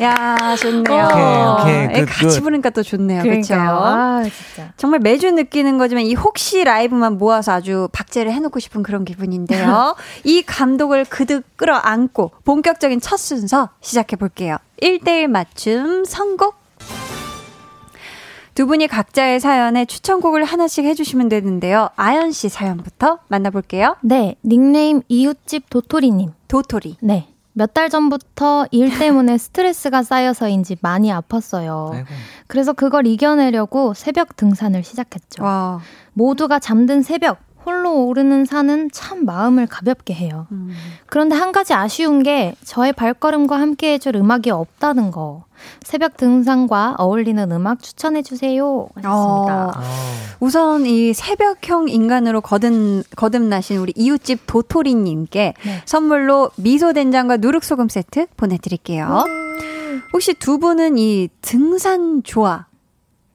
[0.00, 1.08] 야, 좋네요.
[1.60, 2.04] 오케이, 오케이.
[2.04, 3.22] 그, 같이 부르니까 또 좋네요.
[3.22, 3.54] 그렇죠?
[3.56, 4.72] 아, 진짜.
[4.76, 9.96] 정말 매주 느끼는 거지만 이 혹시 라이브만 모아서 아주 박제를 해 놓고 싶은 그런 기분인데요.
[10.22, 14.56] 이 감독을 그득 끌어안고 본격적인 첫 순서 시작해 볼게요.
[14.80, 16.56] 1대1 맞춤 선곡
[18.54, 21.90] 두 분이 각자의 사연에 추천곡을 하나씩 해주시면 되는데요.
[21.96, 23.96] 아연 씨 사연부터 만나볼게요.
[24.00, 26.32] 네, 닉네임 이웃집 도토리님.
[26.48, 26.96] 도토리.
[27.00, 27.28] 네.
[27.58, 31.92] 몇 달 전부터 일 때문에 스트레스가 쌓여서인지 많이 아팠어요.
[31.92, 32.06] 아이고.
[32.46, 35.42] 그래서 그걸 이겨내려고 새벽 등산을 시작했죠.
[35.42, 35.80] 와.
[36.12, 40.46] 모두가 잠든 새벽, 홀로 오르는 산은 참 마음을 가볍게 해요.
[40.52, 40.70] 음.
[41.06, 45.44] 그런데 한 가지 아쉬운 게 저의 발걸음과 함께 해줄 음악이 없다는 거.
[45.82, 48.88] 새벽 등산과 어울리는 음악 추천해 주세요.
[48.94, 49.66] 하셨습니다.
[49.66, 49.72] 어,
[50.40, 55.82] 우선 이 새벽형 인간으로 거듭 거듭나신 우리 이웃집 도토리 님께 네.
[55.84, 59.24] 선물로 미소 된장과 누룩 소금 세트 보내 드릴게요.
[59.26, 60.02] 음.
[60.12, 62.67] 혹시 두 분은 이 등산 좋아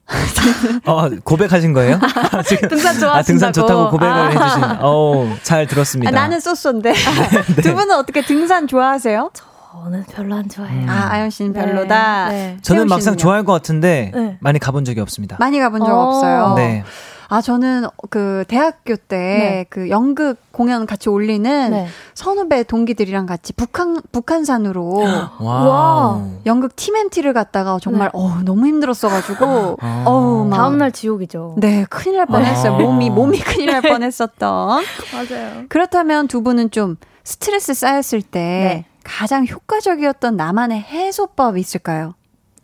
[0.85, 1.99] 어, 고백하신 거예요?
[2.45, 3.15] 지금, 등산 좋아.
[3.17, 4.27] 아, 등산 좋다고 고백을 아.
[4.27, 4.63] 해주신.
[4.81, 6.09] 어, 잘 들었습니다.
[6.09, 6.93] 아, 나는 쏘쏘인데.
[6.93, 7.61] 네.
[7.61, 9.31] 두 분은 어떻게 등산 좋아하세요?
[9.73, 10.89] 저는 별로 안 좋아해요.
[10.89, 11.65] 아, 아연 씨는 네.
[11.65, 12.29] 별로다.
[12.29, 12.57] 네.
[12.61, 14.37] 저는 막상 좋아할 것 같은데 네.
[14.39, 15.37] 많이 가본 적이 없습니다.
[15.39, 16.09] 많이 가본 적 어.
[16.09, 16.53] 없어요.
[16.55, 16.83] 네.
[17.29, 19.89] 아, 저는 그 대학교 때그 네.
[19.89, 21.87] 연극 공연 같이 올리는 네.
[22.13, 25.03] 선후배 동기들이랑 같이 북한, 북한산으로
[25.39, 26.21] 와.
[26.45, 28.19] 연극 팀앤티를 갔다가 정말 네.
[28.19, 30.03] 어, 너무 힘들었어가지고 아.
[30.05, 31.55] 어우, 막 다음날 지옥이죠.
[31.57, 32.73] 네, 큰일 날 뻔했어요.
[32.73, 32.77] 아.
[32.77, 34.83] 몸이, 몸이 큰일 날 뻔했었던.
[35.13, 35.63] 맞아요.
[35.69, 38.85] 그렇다면 두 분은 좀 스트레스 쌓였을 때 네.
[39.03, 42.13] 가장 효과적이었던 나만의 해소법 있을까요?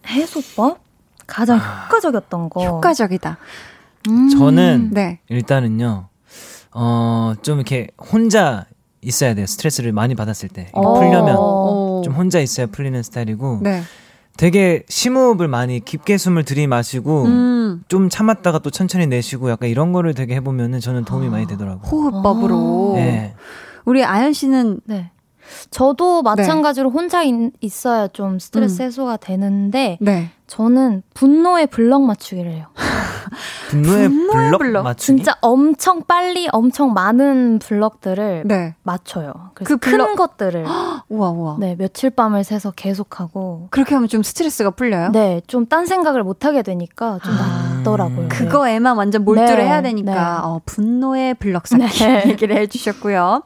[0.06, 0.80] 해소법?
[1.28, 1.86] 가장 아.
[1.86, 2.64] 효과적이었던 거.
[2.66, 3.38] 효과적이다.
[4.10, 4.30] 음.
[4.30, 5.20] 저는 네.
[5.30, 6.08] 일단은요,
[6.74, 8.66] 어, 좀 이렇게 혼자
[9.02, 9.46] 있어야 돼요.
[9.46, 10.72] 스트레스를 많이 받았을 때.
[10.74, 11.36] 풀려면
[12.04, 13.60] 좀 혼자 있어야 풀리는 스타일이고.
[13.62, 13.82] 네.
[14.40, 17.84] 되게 심호흡을 많이 깊게 숨을 들이마시고 음.
[17.90, 21.32] 좀 참았다가 또 천천히 내쉬고 약간 이런 거를 되게 해보면은 저는 도움이 아.
[21.32, 21.90] 많이 되더라고요.
[21.92, 22.94] 호흡법으로.
[22.96, 23.36] 네.
[23.84, 25.12] 우리 아연 씨는 네.
[25.72, 26.94] 저도 마찬가지로 네.
[26.94, 28.86] 혼자 있, 어야 좀 스트레스 음.
[28.86, 30.30] 해소가 되는데 네.
[30.48, 32.68] 저는 분노의 블럭 맞추기를 해요.
[33.70, 35.18] 분노의, 분노의 블럭, 블럭, 맞추기?
[35.18, 38.76] 진짜 엄청 빨리 엄청 많은 블럭들을 네.
[38.84, 39.32] 맞춰요.
[39.54, 40.08] 그 블럭...
[40.08, 40.66] 큰 것들을
[41.08, 41.58] 우와 우와.
[41.60, 45.12] 네 며칠 밤을 새서 계속하고 그렇게 하면 좀 스트레스가 풀려요?
[45.14, 47.76] 네, 좀 딴 생각을 못 하게 되니까 좀 아.
[47.78, 48.22] 낫더라고요.
[48.22, 48.28] 네.
[48.28, 49.66] 그거에만 완전 몰두를 네.
[49.66, 50.20] 해야 되니까 네.
[50.20, 52.24] 어, 분노의 블럭 쌓기 네.
[52.28, 53.44] 얘기를 해 주셨고요.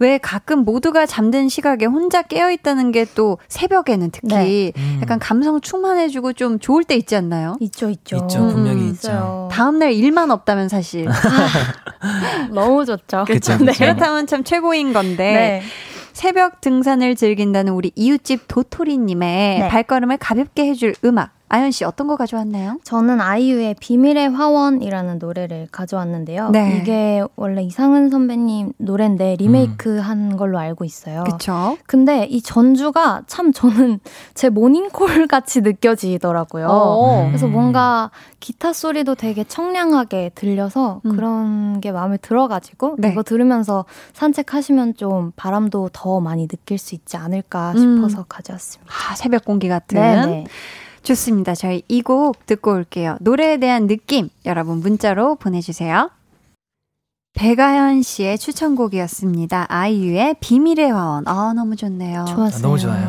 [0.00, 4.72] 왜 가끔 모두가 잠든 시각에 혼자 깨어 있다는 게 또 새벽에는 특히 네.
[4.76, 4.98] 음.
[5.02, 7.56] 약간 감성 충만해주고 좀 좋을 때 있지 않나요?
[7.60, 8.16] 있죠, 있죠.
[8.16, 9.48] 있죠, 분명히 음, 있죠.
[9.52, 11.06] 다음 날 일만 없다면 사실.
[12.52, 13.24] 너무 좋죠.
[13.26, 13.56] 그렇죠.
[13.58, 13.72] 네.
[13.72, 15.16] 그렇다면 참 최고인 건데.
[15.32, 15.62] 네.
[16.12, 19.68] 새벽 등산을 즐긴다는 우리 이웃집 도토리님의 네.
[19.68, 22.78] 발걸음을 가볍게 해줄 음악 아연 씨 어떤 거 가져왔나요?
[22.84, 26.50] 저는 아이유의 비밀의 화원이라는 노래를 가져왔는데요.
[26.50, 26.78] 네.
[26.80, 30.36] 이게 원래 이상은 선배님 노래인데 리메이크한 음.
[30.36, 31.24] 걸로 알고 있어요.
[31.24, 31.76] 그렇죠.
[31.86, 33.98] 근데 이 전주가 참 저는
[34.34, 36.66] 제 모닝콜 같이 느껴지더라고요.
[36.68, 37.26] 음.
[37.30, 41.16] 그래서 뭔가 기타 소리도 되게 청량하게 들려서 음.
[41.16, 43.08] 그런 게 마음에 들어가지고 네.
[43.10, 48.24] 이거 들으면서 산책하시면 좀 바람도 더 많이 느낄 수 있지 않을까 싶어서 음.
[48.28, 48.92] 가져왔습니다.
[49.10, 50.00] 아, 새벽 공기 같은.
[50.00, 50.44] 네네.
[51.02, 51.54] 좋습니다.
[51.54, 53.16] 저희 이 곡 듣고 올게요.
[53.20, 56.10] 노래에 대한 느낌 여러분 문자로 보내주세요.
[57.34, 59.66] 배가연 씨의 추천곡이었습니다.
[59.68, 61.28] 아이유의 비밀의 화원.
[61.28, 62.24] 아, 너무 좋네요.
[62.28, 62.58] 좋았어요.
[62.58, 63.08] 아, 너무 좋아요.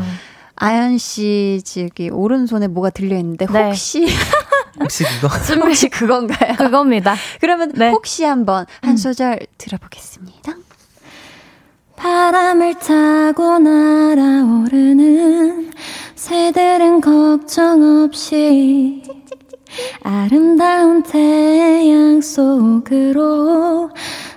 [0.56, 3.64] 아연 씨, 저기, 오른손에 뭐가 들려 있는데, 네.
[3.66, 4.06] 혹시.
[4.80, 5.28] 혹시 그거?
[5.66, 6.54] 혹시 그건가요?
[6.56, 7.16] 그겁니다.
[7.40, 7.90] 그러면 네.
[7.90, 8.98] 혹시 한번 한 음.
[8.98, 10.54] 소절 들어보겠습니다.
[11.96, 15.72] 바람을 타고 날아오르는
[17.32, 19.02] 걱정 없이
[20.04, 23.90] 아름다운 태양 속으로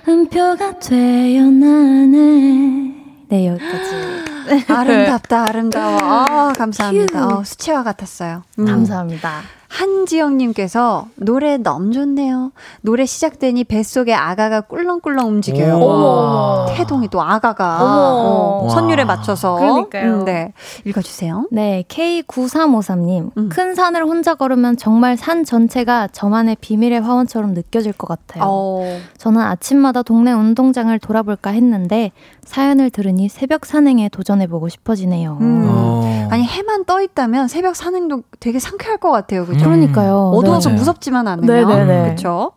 [0.07, 2.95] 음표가 되어 나네.
[3.27, 4.65] 네, 여기까지.
[4.71, 5.99] 아름답다, 아름다워.
[5.99, 7.27] 아, 감사합니다.
[7.27, 8.43] 어, 수채화 같았어요.
[8.59, 8.65] 음.
[8.65, 9.41] 감사합니다.
[9.75, 12.51] 한지영님께서 노래 너무 좋네요.
[12.81, 16.67] 노래 시작되니 뱃속에 아가가 꿀렁꿀렁 움직여요.
[16.69, 19.55] 태동이 또 아가가 어, 선율에 맞춰서.
[19.55, 20.19] 그러니까요.
[20.19, 20.53] 음, 네.
[20.85, 21.47] 읽어주세요.
[21.51, 23.31] 네, K9353님.
[23.37, 23.49] 음.
[23.49, 28.43] 큰 산을 혼자 걸으면 정말 산 전체가 저만의 비밀의 화원처럼 느껴질 것 같아요.
[28.47, 28.99] 어.
[29.17, 32.11] 저는 아침마다 동네 운동장을 돌아볼까 했는데
[32.45, 35.37] 사연을 들으니 새벽 산행에 도전해보고 싶어지네요.
[35.41, 35.65] 음.
[35.67, 36.27] 어.
[36.31, 39.45] 아니, 해만 떠 있다면 새벽 산행도 되게 상쾌할 것 같아요.
[39.45, 39.64] 그죠?
[39.69, 40.31] 그러니까요.
[40.35, 40.75] 어두워서 네.
[40.75, 41.67] 무섭지만 않으면.
[41.67, 42.03] 네네네.
[42.03, 42.51] 그렇죠.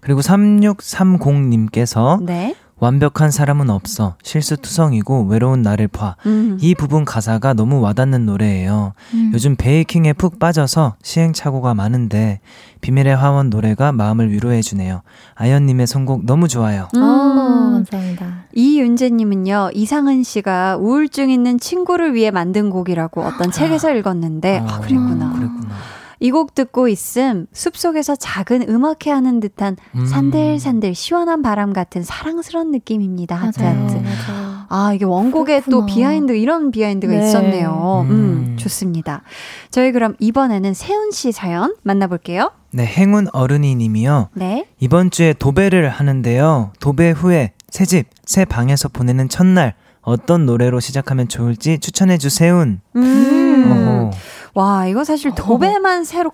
[0.00, 2.54] 그리고 3630님께서 네.
[2.80, 4.16] 완벽한 사람은 없어.
[4.22, 6.16] 실수투성이고 외로운 나를 봐.
[6.24, 6.56] 음.
[6.60, 8.94] 이 부분 가사가 너무 와닿는 노래예요.
[9.12, 9.30] 음.
[9.34, 12.40] 요즘 베이킹에 푹 빠져서 시행착오가 많은데
[12.80, 15.02] 비밀의 화원 노래가 마음을 위로해 주네요.
[15.34, 16.88] 아연님의 선곡 너무 좋아요.
[16.96, 17.02] 음.
[17.02, 18.44] 오, 어, 감사합니다.
[18.54, 25.32] 이윤재님은요, 이상은 씨가 우울증 있는 친구를 위해 만든 곡이라고 어떤 책에서 읽었는데, 아, 아 그랬구나.
[25.34, 25.74] 그랬구나.
[26.20, 30.06] 이 곡 듣고 있음 숲속에서 작은 음악회 하는 듯한 음.
[30.06, 33.36] 산들산들 시원한 바람 같은 사랑스러운 느낌입니다.
[33.36, 33.94] 하트 하트.
[33.94, 34.60] 맞아요.
[34.68, 35.76] 아, 이게 원곡에 그렇구나.
[35.76, 37.26] 또 비하인드 이런 비하인드가 네.
[37.26, 38.06] 있었네요.
[38.08, 38.10] 음.
[38.10, 39.22] 음, 좋습니다.
[39.70, 42.52] 저희 그럼 이번에는 세훈 씨 사연 만나볼게요.
[42.72, 44.28] 네, 행운 어른이 님이요.
[44.34, 44.66] 네.
[44.78, 46.72] 이번 주에 도배를 하는데요.
[46.78, 52.64] 도배 후에 새 집, 새 방에서 보내는 첫날 어떤 노래로 시작하면 좋을지 추천해 주세요.
[52.96, 54.10] 음.
[54.54, 56.32] 와, 이거 사실 도배만 새로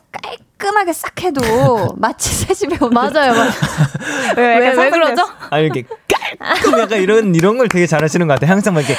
[0.58, 1.40] 깔끔하게 싹 해도
[1.98, 3.50] 마치 새 집에 온 맞아요, 맞아요.
[4.36, 5.22] 왜, 왜, 왜 그러죠?
[5.50, 5.84] 아, 이렇게
[6.40, 8.50] 깔끔 약간 이런, 이런 걸 되게 잘하시는 것 같아요.
[8.52, 8.96] 항상 막 이렇게.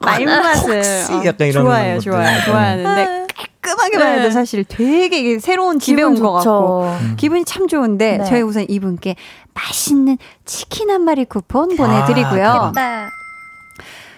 [0.00, 0.80] 마임맛을.
[1.12, 3.26] 어, 약간 이런 좋아요, 좋아요, 좋아하는데.
[3.62, 4.30] 깔끔하게만 해도 네.
[4.32, 7.14] 사실 되게 새로운 집에 온 것 같고 음.
[7.16, 8.24] 기분이 참 좋은데 네.
[8.24, 9.14] 저희 우선 이분께
[9.54, 12.72] 맛있는 치킨 한 마리 쿠폰 보내드리고요.
[12.74, 13.10] 아,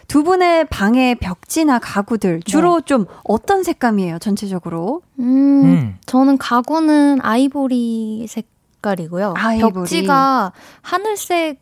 [0.08, 2.84] 두 분의 방의 벽지나 가구들 주로 네.
[2.84, 5.02] 좀 어떤 색감이에요, 전체적으로?
[5.20, 5.98] 음, 음.
[6.06, 9.34] 저는 가구는 아이보리 색깔이고요.
[9.36, 9.72] 아이보리.
[9.72, 11.60] 벽지가 하늘색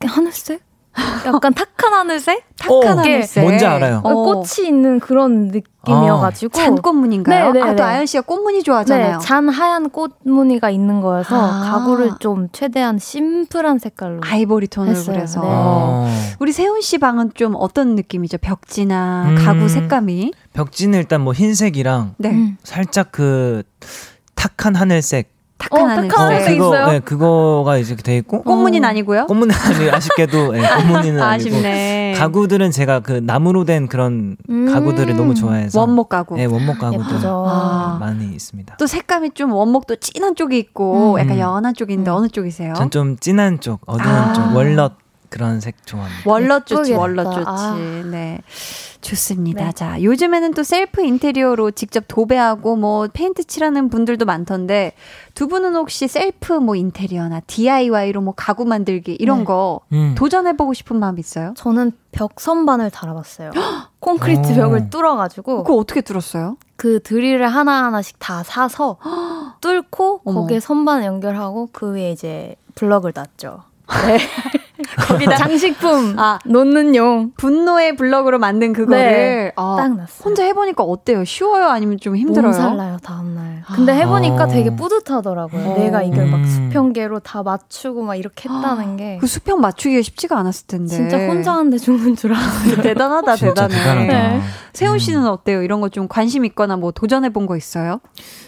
[0.00, 0.65] 하늘색?
[1.26, 2.44] 약간 탁한 하늘색?
[2.58, 3.42] 탁한 어, 하늘색.
[3.44, 4.00] 뭔지 알아요.
[4.04, 6.58] 어, 꽃이 있는 그런 느낌이어가지고.
[6.58, 7.52] 아, 잔꽃무늬인가요?
[7.52, 9.18] 네네 아, 또 아연 씨가 꽃무늬 좋아하잖아요.
[9.18, 11.70] 네, 잔 하얀 꽃무늬가 있는 거여서 아.
[11.70, 14.20] 가구를 좀 최대한 심플한 색깔로.
[14.22, 15.16] 아이보리 톤으로 했어요.
[15.16, 15.40] 그래서.
[15.40, 15.48] 네.
[15.50, 16.08] 어.
[16.38, 18.38] 우리 세훈 씨 방은 좀 어떤 느낌이죠?
[18.38, 20.32] 벽지나 음, 가구 색감이?
[20.52, 22.54] 벽지는 일단 뭐 흰색이랑 네.
[22.62, 23.62] 살짝 그
[24.34, 26.12] 탁한 하늘색 탁한 어, 하늘색.
[26.18, 26.86] 어, 그거, 있어요?
[26.92, 28.42] 네, 그거가 이제 돼 있고.
[28.42, 29.26] 꽃무늬는 아니고요?
[29.26, 31.56] 꽃무늬 아니 아쉽게도 네, 꽃무늬는 아니고.
[31.56, 32.14] 아쉽네.
[32.18, 35.80] 가구들은 제가 그 나무로 된 그런 음~ 가구들을 너무 좋아해서.
[35.80, 36.36] 원목 가구.
[36.36, 37.96] 네, 원목 가구들 아.
[38.00, 38.76] 많이 있습니다.
[38.78, 41.18] 또 색감이 좀 원목도 진한 쪽이 있고 음.
[41.20, 42.16] 약간 연한 쪽인데 음.
[42.16, 42.74] 어느 쪽이세요?
[42.74, 44.32] 전 좀 진한 쪽, 어두운 아.
[44.32, 44.92] 쪽, walnut
[45.36, 46.22] 그런 색 좋아합니다.
[46.24, 47.44] walnut 좋지, walnut 좋지.
[47.46, 47.76] 아.
[48.10, 48.40] 네.
[49.02, 49.66] 좋습니다.
[49.66, 49.72] 네.
[49.72, 54.94] 자, 요즘에는 또 셀프 인테리어로 직접 도배하고 뭐 페인트 칠하는 분들도 많던데
[55.34, 59.44] 두 분은 혹시 셀프 뭐 인테리어나 DIY로 뭐 가구 만들기 이런 네.
[59.44, 60.14] 거 음.
[60.16, 61.52] 도전해보고 싶은 마음 있어요?
[61.58, 63.50] 저는 벽 선반을 달아봤어요.
[64.00, 65.64] 콘크리트 벽을 뚫어가지고.
[65.64, 66.56] 그거 어떻게 뚫었어요?
[66.76, 68.96] 그 드릴을 하나하나씩 다 사서
[69.60, 73.64] 뚫고 거기에 선반 연결하고 그 위에 이제 블럭을 놨죠.
[74.06, 74.18] 네.
[75.08, 80.22] 거기다 장식품 아, 놓는 용 분노의 블럭으로 만든 그거를 네, 아, 딱 났어요.
[80.24, 81.24] 혼자 해보니까 어때요?
[81.24, 81.66] 쉬워요?
[81.68, 82.52] 아니면 좀 힘들어요?
[82.52, 83.62] 살라요 다음날.
[83.74, 84.46] 근데 해보니까 아.
[84.46, 85.66] 되게 뿌듯하더라고요.
[85.70, 85.78] 어.
[85.78, 86.44] 내가 이걸 막 음.
[86.46, 89.18] 수평계로 다 맞추고 막 이렇게 했다는 게.
[89.20, 90.94] 그 수평 맞추기가 쉽지가 않았을 텐데.
[90.94, 92.76] 진짜 혼자 하는데 죽는 줄 알았어요.
[92.82, 93.74] 대단하다 대단해.
[93.76, 94.12] 대단하다.
[94.12, 94.40] 네.
[94.72, 95.28] 세훈 씨는 음.
[95.28, 95.62] 어때요?
[95.62, 98.00] 이런 거 좀 관심 있거나 뭐 도전해 본 거 있어요?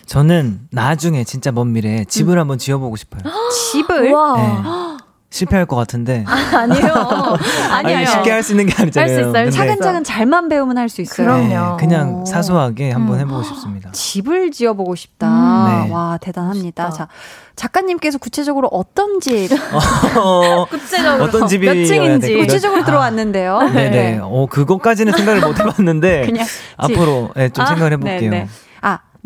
[0.07, 2.41] 저는 나중에 진짜 먼 미래에 집을 음.
[2.41, 3.23] 한번 지어보고 싶어요.
[3.73, 4.11] 집을?
[4.13, 4.37] 와.
[4.37, 4.59] 네.
[5.31, 6.25] 실패할 것 같은데.
[6.27, 7.37] 아, 니요
[7.71, 8.07] 아니요.
[8.07, 9.15] 쉽게 할 수 있는 게 아니잖아요.
[9.15, 9.51] 할 수 있어요.
[9.51, 11.27] 차근차근 잘만 배우면 할 수 있어요.
[11.27, 11.49] 그럼요.
[11.49, 13.21] 네, 그냥 사소하게 한번 음.
[13.21, 13.91] 해보고 싶습니다.
[13.93, 15.27] 집을 지어보고 싶다.
[15.29, 15.85] 음.
[15.89, 15.93] 네.
[15.93, 16.85] 와, 대단합니다.
[16.85, 16.91] 멋있다.
[16.97, 17.09] 자,
[17.57, 19.51] 작가님께서 구체적으로 어떤 집?
[20.17, 21.25] 어, 구체적으로.
[21.25, 22.35] 어떤 집이 몇 층인지.
[22.37, 22.85] 구체적으로 아.
[22.87, 23.59] 들어왔는데요.
[23.75, 23.91] 네네.
[23.91, 24.21] 네.
[24.23, 26.23] 어, 그것까지는 생각을 못 해봤는데.
[26.27, 26.47] 그냥
[26.79, 28.31] 앞으로 네, 좀 아, 생각을 해볼게요.
[28.31, 28.49] 네네.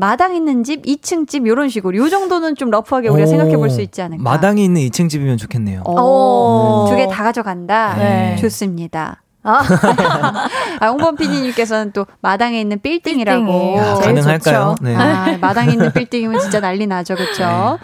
[0.03, 3.71] 아, 마당 있는 집, 2층 집 이런 식으로 요 정도는 좀 러프하게 우리가 생각해 볼
[3.71, 4.23] 수 있지 않을까?
[4.23, 5.83] 마당이 있는 2층 집이면 좋겠네요.
[5.85, 7.95] 두 개 다 가져간다.
[7.97, 8.37] 네.
[8.41, 9.23] 좋습니다.
[9.45, 9.63] 아,
[10.81, 14.75] 아 홍범 PD님께서는 또 마당에 있는 빌딩이라고 야, 가능할까요?
[14.83, 14.95] 네.
[14.97, 17.43] 아, 마당에 있는 빌딩이면 진짜 난리 나죠, 그렇죠?
[17.43, 17.79] 네.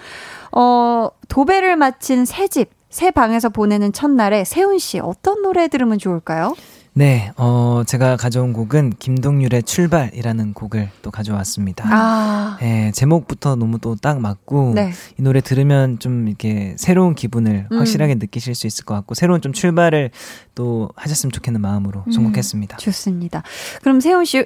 [0.52, 2.70] 어 도배를 마친 새 집.
[2.90, 6.54] 새 방에서 보내는 첫날에 세훈 씨 어떤 노래 들으면 좋을까요?
[6.98, 11.84] 네, 어, 제가 가져온 곡은 김동률의 출발이라는 곡을 또 가져왔습니다.
[11.88, 12.56] 아.
[12.60, 14.90] 네, 제목부터 너무 또 딱 맞고, 네.
[15.16, 17.78] 이 노래 들으면 좀 이렇게 새로운 기분을 음.
[17.78, 20.10] 확실하게 느끼실 수 있을 것 같고, 새로운 좀 출발을
[20.56, 22.10] 또 하셨으면 좋겠는 마음으로 음.
[22.10, 22.78] 선곡했습니다.
[22.78, 23.44] 좋습니다.
[23.82, 24.42] 그럼 세훈 씨, 아,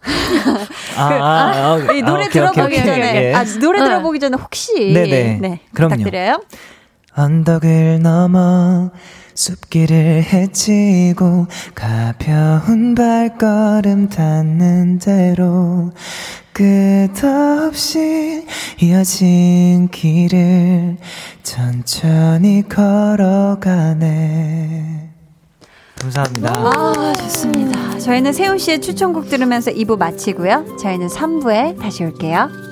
[0.00, 4.34] 그, 아, 아, 아, 이 노래 오케이, 들어보기 오케이, 전에, 오케이, 아, 노래 들어보기 전에
[4.38, 5.38] 혹시, 네네.
[5.42, 5.96] 네, 그럼요.
[5.96, 6.42] 부탁드려요.
[7.16, 8.90] 언덕을 넘어
[9.40, 15.92] 숲길을 헤치고 가벼운 발걸음 닿는 대로
[16.52, 18.46] 끝없이
[18.82, 20.98] 이어진 길을
[21.42, 24.10] 천천히 걸어가네.
[26.02, 26.52] 감사합니다.
[26.56, 27.98] 아, 좋습니다.
[27.98, 30.76] 저희는 세훈 씨의 추천곡 들으면서 2부 마치고요.
[30.78, 32.69] 저희는 3부에 다시 올게요.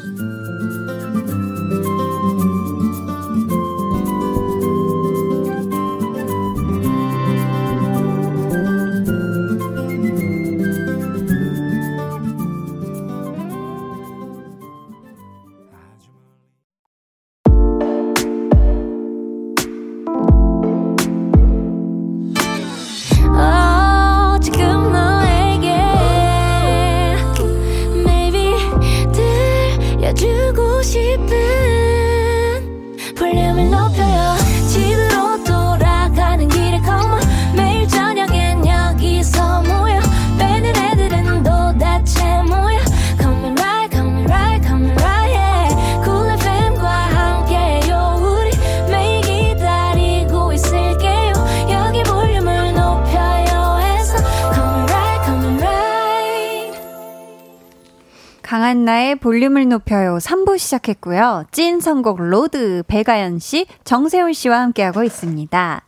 [59.14, 61.44] 볼륨을 높여요 3부 시작했고요.
[61.50, 65.82] 찐 선곡 로드 배가연 씨, 정세훈 씨와 함께하고 있습니다.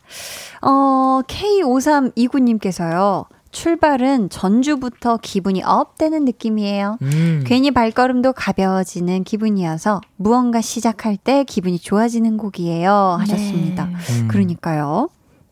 [0.61, 3.25] 어, K5329님께서요.
[3.51, 6.97] 출발은 전주부터 기분이 up되는 느낌이에요.
[7.01, 7.43] 음.
[7.45, 13.17] 괜히 발걸음도 가벼워지는 기분이어서 무언가 시작할 때 기분이 좋아지는 곡이에요.
[13.19, 13.85] 하셨습니다.
[13.85, 14.21] 네.
[14.21, 14.27] 음.
[14.29, 15.09] 그러니까요.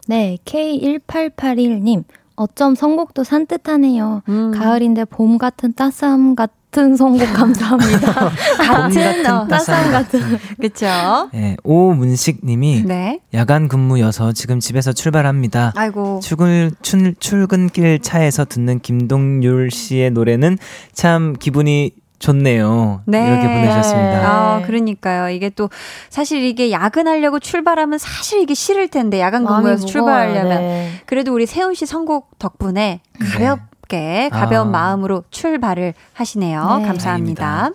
[0.08, 2.06] 네, K1881님.
[2.36, 4.24] 어쩜 선곡도 산뜻하네요.
[4.30, 4.52] 음.
[4.52, 8.14] 가을인데 봄 같은 따스함 같 은 선곡 감사합니다.
[8.62, 10.22] 같은, 어, 따스함 같은.
[10.62, 10.86] 그쵸?
[11.34, 13.20] 네, 오문식 님이 네.
[13.34, 15.74] 야간 근무여서 지금 집에서 출발합니다.
[15.76, 16.20] 아이고.
[16.22, 20.60] 출근, 출, 출근길 차에서 듣는 김동률 씨의 노래는
[20.94, 23.02] 참 기분이 좋네요.
[23.06, 23.28] 네.
[23.28, 24.30] 이렇게 보내주셨습니다.
[24.30, 25.30] 아, 그러니까요.
[25.30, 25.72] 이게 또
[26.10, 30.92] 사실 이게 야근하려고 출발하면 사실 이게 싫을 텐데 야간 근무에서 출발하려면 네.
[31.08, 33.02] 그래도 우리 세훈 씨 선곡 덕분에
[33.40, 33.56] 네.
[33.90, 34.30] 가볍게 네.
[34.30, 34.72] 가벼운 아.
[34.72, 36.78] 마음으로 출발을 하시네요.
[36.78, 36.86] 네.
[36.86, 37.44] 감사합니다.
[37.44, 37.70] 다행입니다.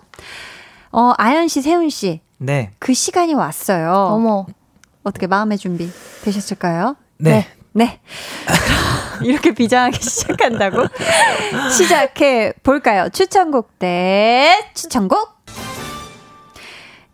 [0.91, 2.21] 어, 아연 씨, 세훈 씨.
[2.37, 2.71] 네.
[2.79, 3.91] 그 시간이 왔어요.
[3.91, 4.47] 어머.
[5.03, 5.91] 어떻게 마음의 준비
[6.23, 6.95] 되셨을까요?
[7.17, 7.45] 네.
[7.73, 7.85] 네.
[7.85, 7.99] 네.
[9.21, 10.87] 이렇게 비장하게 시작한다고?
[11.77, 13.09] 시작해 볼까요?
[13.09, 15.34] 추천곡 대 추천곡?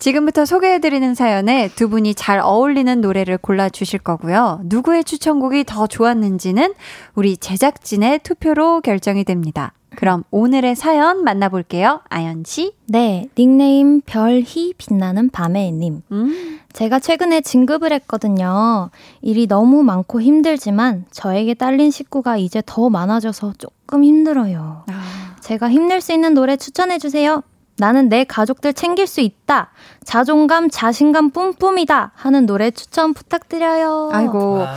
[0.02, 4.62] 지금부터 소개해드리는 사연에 두 분이 잘 어울리는 노래를 골라주실 거고요.
[4.64, 6.74] 누구의 추천곡이 더 좋았는지는
[7.14, 9.74] 우리 제작진의 투표로 결정이 됩니다.
[9.96, 12.02] 그럼 오늘의 사연 만나볼게요.
[12.10, 12.74] 아연 씨.
[12.88, 16.02] 네, 닉네임 별희 빛나는 밤에님.
[16.12, 16.60] 음.
[16.74, 18.90] 제가 최근에 진급을 했거든요.
[19.22, 24.86] 일이 너무 많고 힘들지만 저에게 딸린 식구가 이제 더 많아져서 조금 힘들어요.
[24.88, 25.36] 아.
[25.42, 27.44] 제가 힘낼 수 있는 노래 추천해 주세요.
[27.82, 29.72] 나는 내 가족들 챙길 수 있다.
[30.06, 32.12] 자존감, 자신감 뿜뿜이다.
[32.14, 34.12] 하는 노래 추천 부탁드려요.
[34.14, 34.64] 아이고.
[34.68, 34.76] 아.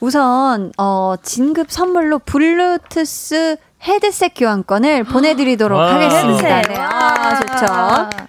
[0.00, 6.62] 우선 어 진급 선물로 블루투스 헤드셋 교환권을 보내드리도록 하겠습니다.
[6.62, 6.74] 네.
[6.76, 8.26] 아, 좋죠.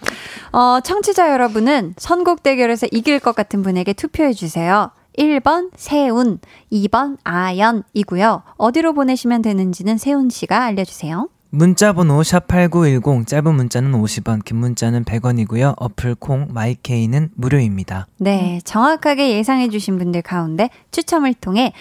[0.54, 4.92] 어, 청취자 여러분은 선곡 대결에서 이길 것 같은 분에게 투표해주세요.
[5.18, 6.40] 1번 세운,
[6.72, 8.44] 2번 아연이고요.
[8.58, 11.28] 어디로 보내시면 되는지는 세운 씨가 알려주세요.
[11.56, 15.76] 문자번호 샵8910 짧은 문자는 50원 긴 문자는 100원이고요.
[15.78, 18.08] 어플 콩 마이케이는 무료입니다.
[18.18, 21.72] 네 정확하게 예상해 주신 분들 가운데 추첨을 통해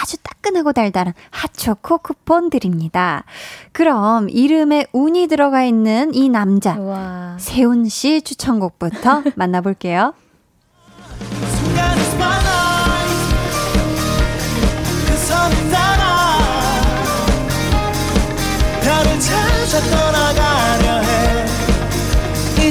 [0.00, 3.24] 아주 따끈하고 달달한 핫초코 쿠폰 드립니다.
[3.72, 7.36] 그럼 이름에 운이 들어가 있는 이 남자 우와.
[7.40, 10.14] 세훈 씨 추천곡부터 만나볼게요.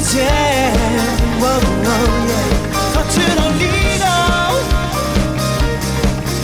[0.05, 0.71] 이제.
[2.93, 4.05] 겉은 올리고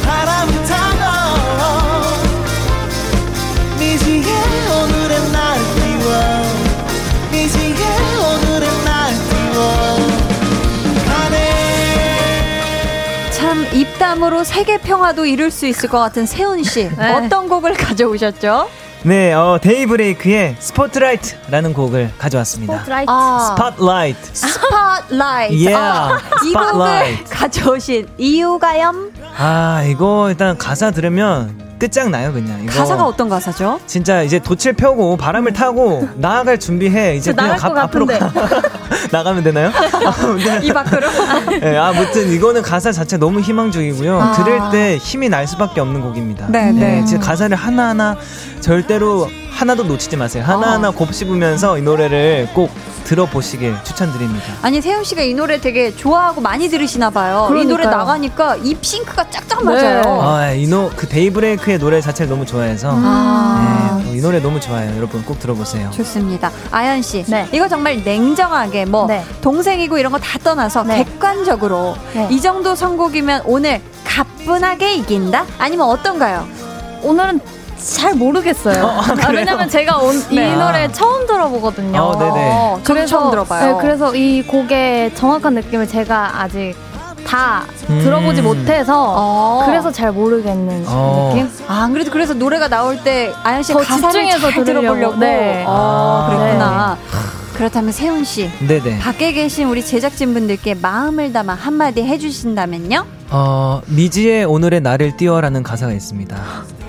[0.04, 1.04] 바람을 타고
[3.80, 4.26] 미지의
[4.68, 6.10] 오늘의 날 띄워.
[7.32, 7.82] 미지의
[8.18, 8.90] 오늘의 날
[9.30, 9.60] 띄워.
[11.06, 11.38] 가네.
[13.32, 16.90] 자 만남으로 세계 평화도 이룰 수 있을 것 같은 세훈 씨.
[16.98, 17.12] 네.
[17.14, 18.70] 어떤 곡을 가져오셨죠?
[19.04, 22.74] 네, 어, 데이브레이크의 스포트라이트라는 곡을 가져왔습니다.
[22.76, 23.12] 스포트라이트.
[23.12, 24.30] 아, spotlight.
[24.36, 25.54] spotlight.
[25.56, 28.94] 예, 아, 이 곡을 가져오신 이유가요?
[29.38, 32.72] 아, 이거 일단 가사 들으면 끝장나요 그냥 이거.
[32.72, 33.80] 가사가 어떤 가사죠?
[33.88, 38.32] 진짜 이제 돛을 펴고 바람을 타고 나아갈 준비해 이제 그냥 가, 앞으로 가,
[39.12, 39.72] 나가면 되나요?
[40.62, 41.08] 이 밖으로?
[41.60, 44.32] 네, 아무튼 이거는 가사 자체 너무 희망적이고요 아.
[44.34, 47.04] 들을 때 힘이 날 수밖에 없는 곡입니다 네, 네.
[47.04, 48.16] 네 가사를 하나하나
[48.60, 50.92] 절대로 하나도 놓치지 마세요 하나하나 어.
[50.92, 52.72] 곱씹으면서 이 노래를 꼭
[53.04, 54.54] 들어보시길 추천드립니다.
[54.62, 57.46] 아니 세훈 씨가 이 노래 되게 좋아하고 많이 들으시나 봐요.
[57.50, 57.62] 그러니까요.
[57.64, 60.02] 이 노래 나가니까 입 싱크가 짝짝 맞아요.
[60.02, 60.02] 네.
[60.08, 64.02] 아, 이노 그 데이브레이크의 노래 자체를 너무 좋아해서 아.
[64.06, 64.96] 네, 이 노래 너무 좋아요.
[64.96, 65.90] 여러분 꼭 들어보세요.
[65.92, 66.52] 좋습니다.
[66.72, 67.48] 아연 씨, 네.
[67.52, 69.24] 이거 정말 냉정하게 뭐 네.
[69.42, 71.04] 동생이고 이런 거 다 떠나서 네.
[71.04, 72.28] 객관적으로 네.
[72.32, 75.46] 이 정도 선곡이면 오늘 가뿐하게 이긴다?
[75.58, 76.48] 아니면 어떤가요?
[77.02, 77.42] 오늘은
[77.82, 78.84] 잘 모르겠어요.
[78.84, 80.52] 어, 아, 왜냐면 제가 온, 네.
[80.52, 82.00] 이 노래 처음 들어보거든요.
[82.00, 82.32] 어, 네네.
[82.52, 83.66] 어, 그래서 처음 들어봐요.
[83.66, 86.76] 네, 그래서 이 곡의 정확한 느낌을 제가 아직
[87.26, 88.02] 다 음.
[88.04, 89.64] 들어보지 못해서 어.
[89.66, 91.32] 그래서 잘 모르겠는 어.
[91.34, 91.50] 느낌.
[91.68, 95.18] 아, 안 그래도 그래서 노래가 나올 때 아연 씨 가사를 잘 들어보려고.
[95.18, 95.64] 네.
[95.68, 96.98] 아, 그랬구나.
[97.00, 97.32] 네.
[97.54, 99.00] 그렇다면 세훈 씨, 네네.
[99.00, 103.06] 밖에 계신 우리 제작진 분들께 마음을 담아 한마디 해주신다면요?
[103.30, 106.36] 어, 미지의 오늘의 나를 띄워라는 가사가 있습니다.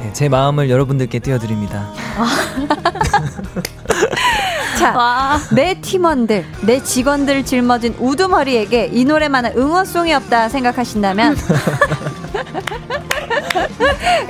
[0.03, 1.89] 네, 제 마음을 여러분들께 띄워드립니다.
[4.77, 5.39] 자, 와.
[5.53, 11.37] 내 팀원들, 내 직원들 짊어진 우두머리에게 이 노래만한 응원송이 없다 생각하신다면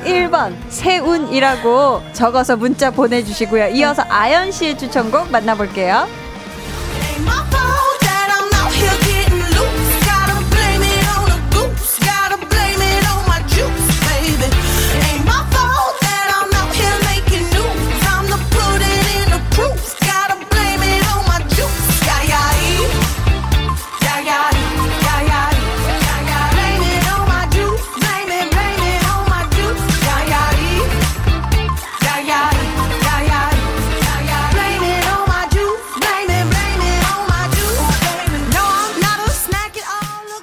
[0.04, 3.68] 1번 세운이라고 적어서 문자 보내주시고요.
[3.68, 6.06] 이어서 아연 씨의 추천곡 만나볼게요.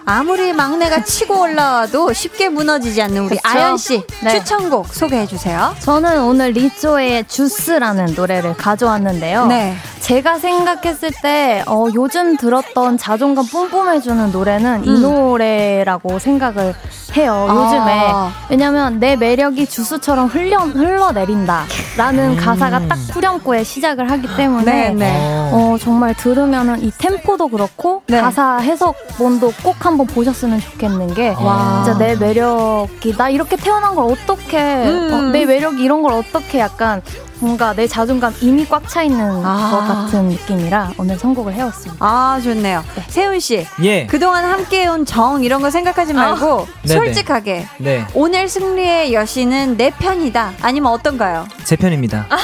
[0.10, 3.42] 아무리 막내가 치고 올라와도 쉽게 무너지지 않는 우리 그쵸?
[3.44, 4.40] 아연 씨 네.
[4.40, 5.76] 추천곡 소개해 주세요.
[5.82, 9.46] 저는 오늘 리조의 주스라는 노래를 가져왔는데요.
[9.46, 9.76] 네.
[10.00, 14.86] 제가 생각했을 때 어, 요즘 들었던 자존감 뿜뿜해주는 노래는 음.
[14.86, 16.74] 이 노래라고 생각을
[17.16, 17.48] 해요.
[17.50, 17.54] 아.
[17.54, 22.38] 요즘에 왜냐면 내 매력이 주스처럼 흘려 흘러내린다라는 음.
[22.38, 25.50] 가사가 딱 후렴구에 시작을 하기 때문에 네, 네.
[25.52, 28.22] 어, 정말 들으면은 이 템포도 그렇고 네.
[28.22, 31.84] 가사 해석본도 꼭 한번 보셨으면 좋겠는 게 와.
[31.84, 35.14] 진짜 내 매력이 나 이렇게 태어난 걸 어떻게 음.
[35.14, 37.02] 어, 내 매력이 이런 걸 어떻게 약간
[37.40, 39.70] 뭔가 내 자존감 이미 꽉 차 있는 아.
[39.72, 42.06] 것 같은 느낌이라 오늘 선곡을 해왔습니다.
[42.06, 42.84] 아 좋네요.
[42.96, 43.04] 네.
[43.08, 44.06] 세훈 씨, 예.
[44.08, 46.88] 그동안 함께해온 정 이런 거 생각하지 말고 아.
[46.88, 48.06] 솔직하게 네.
[48.14, 51.48] 오늘 승리의 여신은 내 편이다 아니면 어떤가요?
[51.64, 52.26] 제 편입니다.
[52.30, 52.38] 아.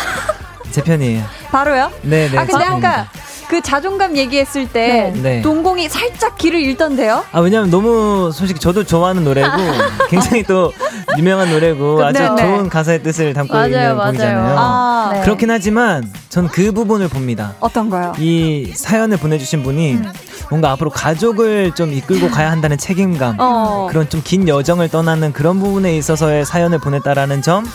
[0.71, 1.23] 제 편이에요.
[1.51, 1.91] 바로요?
[2.01, 2.37] 네, 네.
[2.37, 3.07] 아 근데 아까
[3.47, 5.21] 그 자존감 얘기했을 때 네.
[5.21, 5.41] 네.
[5.41, 7.23] 동공이 살짝 길을 잃던데요?
[7.31, 9.51] 아 왜냐면 너무 솔직히 저도 좋아하는 노래고
[10.09, 10.71] 굉장히 또
[11.17, 12.35] 유명한 노래고 아주 네, 네.
[12.41, 14.05] 좋은 가사의 뜻을 담고 맞아요, 있는 맞아요.
[14.11, 14.55] 곡이잖아요.
[14.57, 15.21] 아, 네.
[15.21, 17.53] 그렇긴 하지만 전 그 부분을 봅니다.
[17.59, 18.13] 어떤 거요?
[18.19, 20.05] 이 사연을 보내주신 분이 음.
[20.49, 23.87] 뭔가 앞으로 가족을 좀 이끌고 가야 한다는 책임감, 어.
[23.89, 27.65] 그런 좀 긴 여정을 떠나는 그런 부분에 있어서의 사연을 보냈다라는 점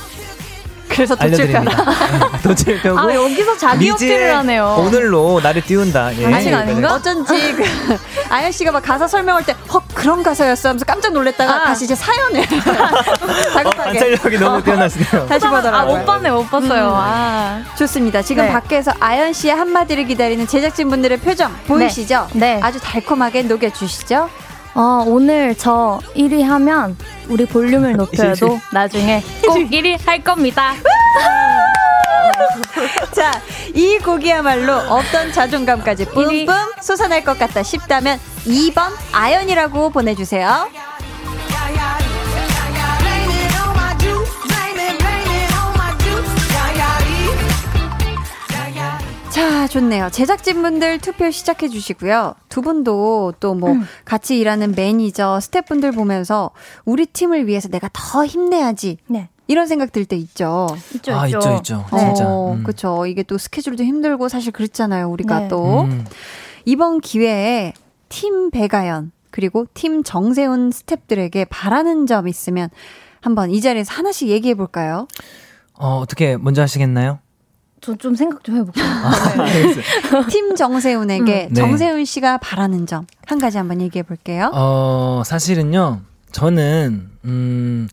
[0.91, 1.63] 그래서 도칠표라.
[2.43, 2.99] 도칠표고.
[2.99, 4.77] 아, 여기서 자기 어필을 하네요.
[4.81, 6.17] 오늘로 나를 띄운다.
[6.19, 6.35] 예.
[6.35, 6.95] 아직 아닌가?
[6.95, 7.65] 어쩐지 그
[8.29, 11.65] 아연 씨가 막 가사 설명할 때, 헉 그런 가사였어 하면서 깜짝 놀랐다가 아.
[11.65, 12.45] 다시 이제 사연을
[13.55, 13.69] 다급하게.
[13.69, 14.63] 어, 관찰력이 너무 어.
[14.63, 15.27] 뛰어나시네요.
[15.27, 15.75] 다시 보더라고요.
[15.75, 16.89] 아, 못 봤네, 못 봤어요.
[16.89, 16.93] 음.
[16.95, 17.63] 아.
[17.79, 18.23] 좋습니다.
[18.23, 18.53] 지금 네.
[18.53, 22.29] 밖에서 아연 씨의 한마디를 기다리는 제작진분들의 표정 보이시죠?
[22.35, 22.55] 네.
[22.57, 22.61] 네.
[22.63, 24.29] 아주 달콤하게 녹여주시죠.
[24.75, 26.97] 어, 오늘 저 1위 하면
[27.29, 30.75] 우리 볼륨을 높여도 나중에 꼭 1위 할 겁니다.
[33.13, 33.33] 자,
[33.75, 36.47] 이 곡이야말로 어떤 자존감까지 뿜뿜
[36.81, 40.69] 솟아날 것 같다 싶다면 2번 아연이라고 보내주세요.
[49.41, 50.11] 자, 좋네요.
[50.11, 52.35] 제작진분들 투표 시작해 주시고요.
[52.51, 53.87] 두 분도 또뭐 음.
[54.05, 56.51] 같이 일하는 매니저, 스태프분들 보면서
[56.85, 58.99] 우리 팀을 위해서 내가 더 힘내야지.
[59.07, 59.31] 네.
[59.47, 60.67] 이런 생각 들 때 있죠.
[60.95, 61.39] 있죠, 아, 있죠.
[61.39, 61.87] 있죠, 있죠.
[61.91, 61.99] 네.
[62.05, 62.27] 진짜.
[62.29, 62.65] 음.
[62.65, 63.07] 그쵸.
[63.07, 65.09] 이게 또 스케줄도 힘들고 사실 그렇잖아요.
[65.09, 65.49] 우리가 네.
[65.49, 65.85] 또.
[65.85, 66.05] 음.
[66.67, 67.73] 이번 기회에
[68.11, 72.69] 팀 배가연 그리고 팀 정세훈 스탭들에게 바라는 점 있으면
[73.23, 75.09] 한번 이 자리에서 하나씩 얘기해 볼까요?
[75.73, 77.21] 어, 어떻게 먼저 하시겠나요?
[77.81, 78.85] 저좀 생각 좀 해볼게요.
[78.85, 79.75] 아, 네.
[80.29, 81.55] 팀 정세훈에게 음.
[81.55, 84.51] 정세훈 씨가 바라는 점 한 가지 한번 얘기해 볼게요.
[84.53, 86.01] 어, 사실은요,
[86.33, 87.89] 저는, 음,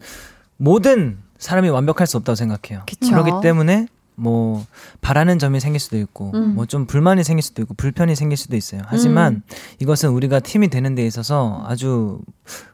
[0.57, 2.81] 모든 사람이 완벽할 수 없다고 생각해요.
[2.88, 3.11] 그쵸.
[3.11, 3.88] 그렇기 때문에
[4.20, 4.65] 뭐
[5.01, 6.55] 바라는 점이 생길 수도 있고 음.
[6.55, 8.82] 뭐좀 불만이 생길 수도 있고 불편이 생길 수도 있어요.
[8.88, 9.41] 하지만 음.
[9.80, 12.20] 이것은 우리가 팀이 되는 데 있어서 아주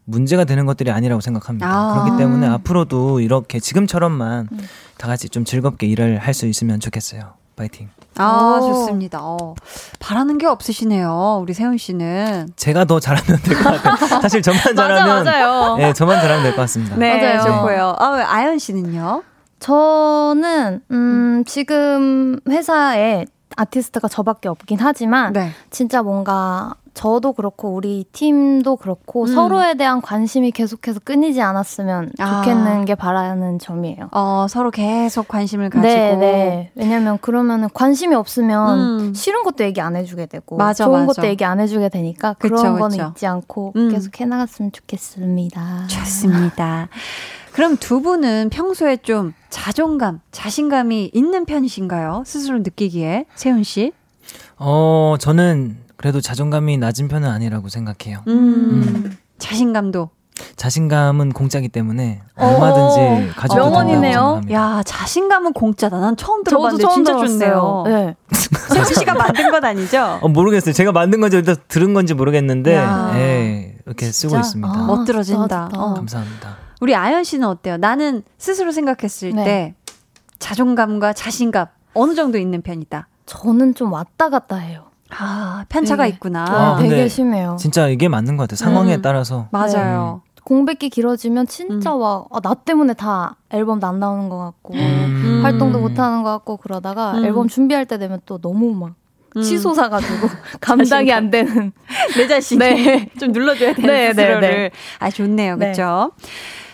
[0.05, 1.67] 문제가 되는 것들이 아니라고 생각합니다.
[1.69, 1.93] 아.
[2.03, 4.59] 그렇기 때문에 앞으로도 이렇게 지금처럼만 음.
[4.97, 7.33] 다 같이 좀 즐겁게 일을 할 수 있으면 좋겠어요.
[7.55, 7.89] 파이팅.
[8.17, 8.65] 아, 오.
[8.65, 9.19] 좋습니다.
[9.21, 9.53] 어.
[9.99, 11.39] 바라는 게 없으시네요.
[11.43, 12.47] 우리 세훈 씨는.
[12.55, 13.95] 제가 더 잘하면 될 것 같아요.
[14.21, 15.23] 사실 저만 잘하면.
[15.25, 15.75] 맞아, 맞아요.
[15.77, 16.95] 네, 저만 잘하면 될 것 같습니다.
[16.95, 17.41] 네, 맞아요.
[17.43, 17.95] 좋고요.
[17.99, 19.21] 아, 아연 씨는요?
[19.63, 25.51] 저는 음, 지금 회사에 아티스트가 저밖에 없긴 하지만 네.
[25.69, 29.27] 진짜 뭔가 저도 그렇고 우리 팀도 그렇고 음.
[29.27, 32.41] 서로에 대한 관심이 계속해서 끊이지 않았으면 아.
[32.41, 34.09] 좋겠는 게 바라는 점이에요.
[34.11, 35.87] 어, 서로 계속 관심을 가지고.
[35.87, 36.71] 네, 네.
[36.75, 39.13] 왜냐면 그러면은 관심이 없으면 음.
[39.13, 41.21] 싫은 것도 얘기 안 해주게 되고 맞아, 좋은 맞아.
[41.21, 43.11] 것도 얘기 안 해주게 되니까 그런 그쵸, 거는 그쵸.
[43.11, 43.89] 잊지 않고 음.
[43.89, 45.87] 계속 해나갔으면 좋겠습니다.
[45.87, 46.89] 좋습니다.
[47.53, 52.23] 그럼 두 분은 평소에 좀 자존감, 자신감이 있는 편이신가요?
[52.25, 53.93] 스스로 느끼기에 세훈 씨?
[54.57, 58.23] 어, 저는 그래도 자존감이 낮은 편은 아니라고 생각해요.
[58.27, 59.17] 음, 음.
[59.37, 60.09] 자신감도
[60.55, 64.41] 자신감은 공짜기 때문에 얼마든지 가져도 명언이네요.
[64.51, 65.99] 야, 자신감은 공짜다.
[65.99, 67.83] 난 처음 들어봤는데 처음 진짜 들었어요.
[67.83, 67.83] 좋네요.
[67.85, 68.15] 네.
[68.73, 70.17] 세훈 씨가 만든 건 아니죠?
[70.19, 70.73] 어, 모르겠어요.
[70.73, 72.75] 제가 만든 건지 일단 들은 건지 모르겠는데,
[73.13, 74.29] 예, 이렇게 진짜?
[74.29, 74.73] 쓰고 있습니다.
[74.73, 75.69] 아, 멋들어진다.
[75.75, 75.93] 어.
[75.93, 76.57] 감사합니다.
[76.83, 77.77] 우리 아연 씨는 어때요?
[77.77, 79.45] 나는 스스로 생각했을 네.
[79.45, 79.75] 때
[80.39, 83.07] 자존감과 자신감 어느 정도 있는 편이다.
[83.25, 84.87] 저는 좀 왔다 갔다 해요.
[85.09, 86.09] 아, 편차가 네.
[86.09, 86.43] 있구나.
[86.43, 87.55] 아, 되게 심해요.
[87.57, 88.57] 진짜 이게 맞는 것 같아요.
[88.57, 89.01] 상황에 음.
[89.01, 89.47] 따라서.
[89.51, 90.23] 맞아요.
[90.25, 90.31] 네.
[90.43, 92.01] 공백기 길어지면 진짜 음.
[92.01, 95.39] 와, 아, 나 때문에 다 앨범도 안 나오는 것 같고, 음.
[95.41, 97.23] 활동도 못 하는 것 같고 그러다가 음.
[97.23, 98.95] 앨범 준비할 때 되면 또 너무 막
[99.37, 99.41] 음.
[99.41, 100.27] 치솟아가지고
[100.59, 101.71] 감당이 안 되는
[102.17, 103.09] 내 자신이 네.
[103.17, 104.41] 좀 눌러줘야 되는 네, 스스로를.
[104.41, 104.71] 네, 네.
[104.99, 106.11] 아 좋네요, 그렇죠.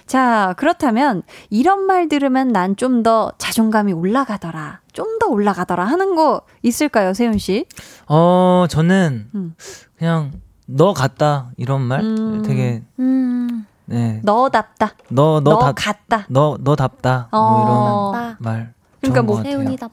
[0.10, 4.80] 자, 그렇다면 이런 말 들으면 난 좀 더 자존감이 올라가더라.
[4.92, 7.66] 좀 더 올라가더라 하는 거 있을까요, 세훈 씨?
[8.08, 9.54] 어, 저는 음.
[9.98, 10.32] 그냥
[10.66, 12.42] 너 같다 이런 말 음.
[12.42, 13.68] 되게 음.
[13.86, 14.20] 네.
[14.24, 14.94] 너답다.
[15.10, 16.26] 너, 너, 너 같다.
[16.30, 17.28] 너, 너답다.
[17.32, 18.12] 뭐 어.
[18.12, 18.74] 뭐 이런 말.
[19.02, 19.44] 그러니까 뭐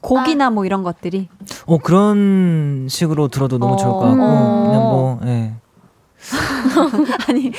[0.01, 1.29] 곡이나 뭐 이런 것들이.
[1.67, 3.77] 어 그런 식으로 들어도 너무 어.
[3.77, 5.53] 좋을 것 같고 그냥 뭐 예.
[7.27, 7.51] 아니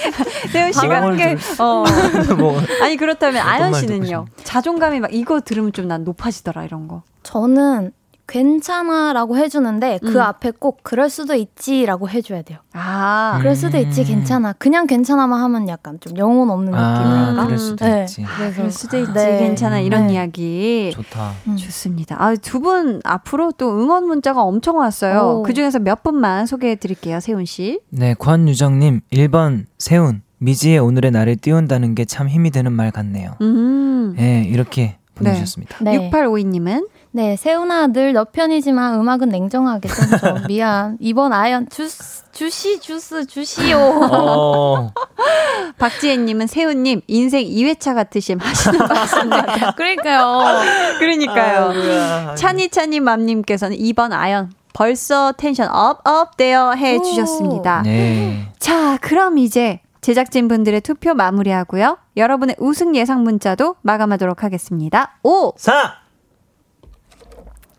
[0.50, 1.84] 세훈 씨가 한게 어.
[2.38, 4.26] 뭐, 아니 그렇다면 아연 씨는요?
[4.44, 7.02] 자존감이 막 이거 들으면 좀 난 높아지더라 이런 거.
[7.22, 7.92] 저는
[8.28, 10.20] 괜찮아라고 해주는데 그 음.
[10.20, 12.58] 앞에 꼭 그럴 수도 있지라고 해줘야 돼요.
[12.72, 14.06] 아, 그럴 수도 있지, 음.
[14.06, 14.52] 괜찮아.
[14.52, 17.44] 그냥 괜찮아만 하면 약간 좀 영혼 없는 아, 느낌이랄까.
[17.46, 18.02] 그럴 수도 네.
[18.02, 18.24] 있지.
[18.24, 19.38] 아, 그럴 수도 있지, 네.
[19.38, 20.14] 괜찮아 이런 네.
[20.14, 20.90] 이야기.
[20.92, 21.32] 좋다.
[21.48, 21.56] 음.
[21.56, 22.16] 좋습니다.
[22.22, 25.42] 아, 두 분 앞으로 또 응원 문자가 엄청 왔어요.
[25.46, 27.80] 그 중에서 몇 분만 소개해 드릴게요, 세훈 씨.
[27.90, 30.22] 네, 권유정님 1번 세훈.
[30.40, 33.32] 미지의 오늘의 날을 띄운다는 게 참 힘이 되는 말 같네요.
[33.40, 34.14] 음.
[34.16, 35.78] 네, 이렇게 보내주셨습니다.
[35.82, 36.10] 네.
[36.10, 40.34] 6852님은 네, 세훈아 늘 너 편이지만 음악은 냉정하게 써줘.
[40.48, 40.96] 미안.
[41.00, 43.78] 이번 아연 주스, 주시 주스 주시오.
[43.78, 44.92] 어.
[45.78, 49.42] 박지혜님은 세훈님 인생 2회차 같으심 하시는 말씀들.
[49.76, 50.60] 그러니까요.
[50.98, 52.34] 그러니까요.
[52.36, 57.82] 찬이찬이 맘님께서는 이번 아연 벌써 tension up, up 되어 해 주셨습니다.
[57.82, 58.48] 네.
[58.58, 61.98] 자, 그럼 이제 제작진분들의 투표 마무리하고요.
[62.16, 65.16] 여러분의 우승 예상 문자도 마감하도록 하겠습니다.
[65.24, 65.94] 5, 4,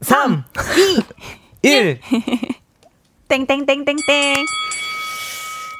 [0.01, 0.43] 3,
[1.61, 1.99] 2, 1.
[3.27, 4.45] 땡땡땡땡땡.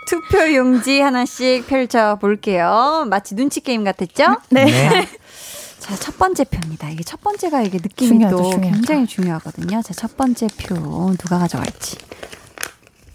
[0.07, 3.05] 투표 용지 하나씩 펼쳐 볼게요.
[3.09, 4.37] 마치 눈치 게임 같았죠?
[4.49, 4.65] 네.
[4.65, 5.07] 네.
[5.79, 6.89] 자, 첫 번째 표입니다.
[6.89, 8.75] 이게 첫 번째가 이게 느낌이 중요하죠, 또 중요하죠.
[8.75, 9.81] 굉장히 중요하거든요.
[9.81, 10.75] 자, 첫 번째 표
[11.17, 11.97] 누가 가져갈지.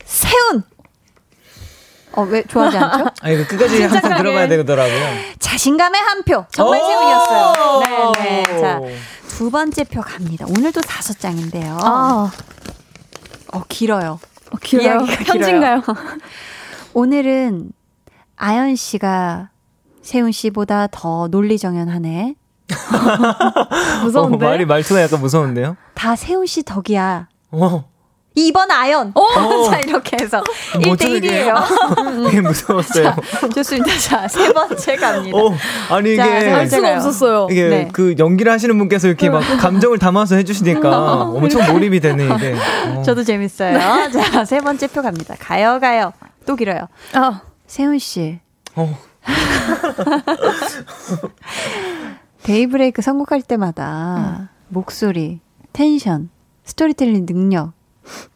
[0.05, 0.63] 세운!
[2.17, 3.07] 어, 왜 좋아하지 않죠?
[3.23, 5.05] 아, 이거 끝까지 항상 들어봐야 되더라고요.
[5.39, 6.45] 자신감의 한 표.
[6.51, 8.13] 정말 세운이었어요.
[8.19, 8.61] 네, 네.
[8.61, 8.81] 자,
[9.29, 10.47] 두 번째 표 갑니다.
[10.49, 11.77] 오늘도 다섯 장인데요.
[11.81, 12.31] 아.
[13.53, 14.19] 어, 길어요.
[14.51, 14.99] 어, 길어요.
[15.27, 15.83] 편지인가요?
[16.95, 17.73] 오늘은
[18.37, 19.51] 아연 씨가
[20.03, 22.35] 세훈 씨보다 더 논리정연하네.
[24.05, 24.45] 무서운데?
[24.47, 25.77] 어, 말이 말투가 약간 무서운데요?
[25.95, 27.29] 다 세훈 씨 덕이야.
[27.53, 27.94] 어.
[28.37, 29.13] 2번 아연.
[29.15, 29.65] 오!
[29.71, 32.27] 자, 이렇게 해서 1대1이에요.
[32.31, 33.15] 되게 무서웠어요.
[33.15, 33.97] 자, 좋습니다.
[33.99, 35.39] 자, 세 번째 갑니다.
[35.39, 35.55] 오,
[35.89, 36.23] 아니, 이게.
[36.23, 37.49] 할 수가 없었어요.
[37.51, 37.89] 이게 네.
[37.93, 42.57] 그 연기를 하시는 분께서 이렇게 막 감정을 담아서 해주시니까 엄청 몰입이 되네, 이게.
[42.89, 43.03] 어.
[43.03, 43.79] 저도 재밌어요.
[44.11, 45.37] 자, 세 번째 표 갑니다.
[45.39, 46.13] 가요, 가요.
[46.45, 46.89] 또 길어요.
[47.17, 47.41] 어.
[47.67, 48.41] 세훈 씨.
[48.75, 48.99] 어.
[52.43, 54.49] 데이브레이크 선곡할 때마다 응.
[54.69, 55.41] 목소리,
[55.73, 56.29] tension,
[56.65, 57.73] storytelling 능력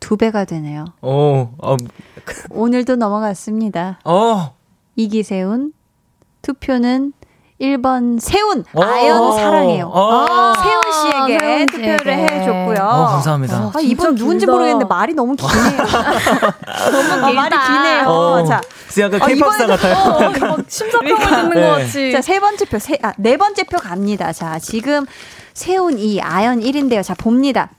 [0.00, 0.84] 두 배가 되네요.
[1.02, 1.76] 어, 어.
[2.50, 4.00] 오늘도 넘어갔습니다.
[4.04, 4.54] 어.
[4.96, 5.72] 이기세운
[6.42, 7.12] 투표는
[7.60, 9.92] 1번 세운 아연 사랑해요.
[10.62, 12.78] 세훈 씨에게 세훈 투표를 해줬고요.
[12.80, 13.72] 어, 감사합니다.
[13.74, 15.76] 아, 이분 누군지 모르겠는데 말이 너무 기네요.
[16.92, 18.08] 너무 아, 말이 기네요.
[18.08, 18.60] 어, 자,
[19.00, 20.52] 약간 케이팝스타 어, 같아요.
[20.52, 21.60] 어, 심사평을 듣는 네.
[21.60, 22.12] 것 같이.
[22.12, 24.32] 자, 세 번째 표, 세, 아, 네 번째 표 갑니다.
[24.32, 25.04] 자, 지금
[25.52, 27.02] 세운 2, 아연 1인데요.
[27.02, 27.70] 자, 봅니다.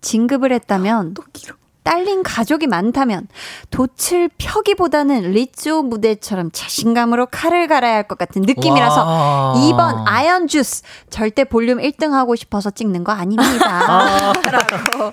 [0.00, 1.54] 진급을 했다면 또 길어.
[1.82, 3.26] 딸린 가족이 많다면
[3.70, 9.54] 도칠 펴기보다는 리쪼 무대처럼 자신감으로 칼을 갈아야 할 것 같은 느낌이라서 와.
[9.56, 13.64] 2번 아연 주스 절대 볼륨 1등 하고 싶어서 찍는 거 아닙니다.
[13.88, 14.32] 아.
[14.50, 15.10] 라고.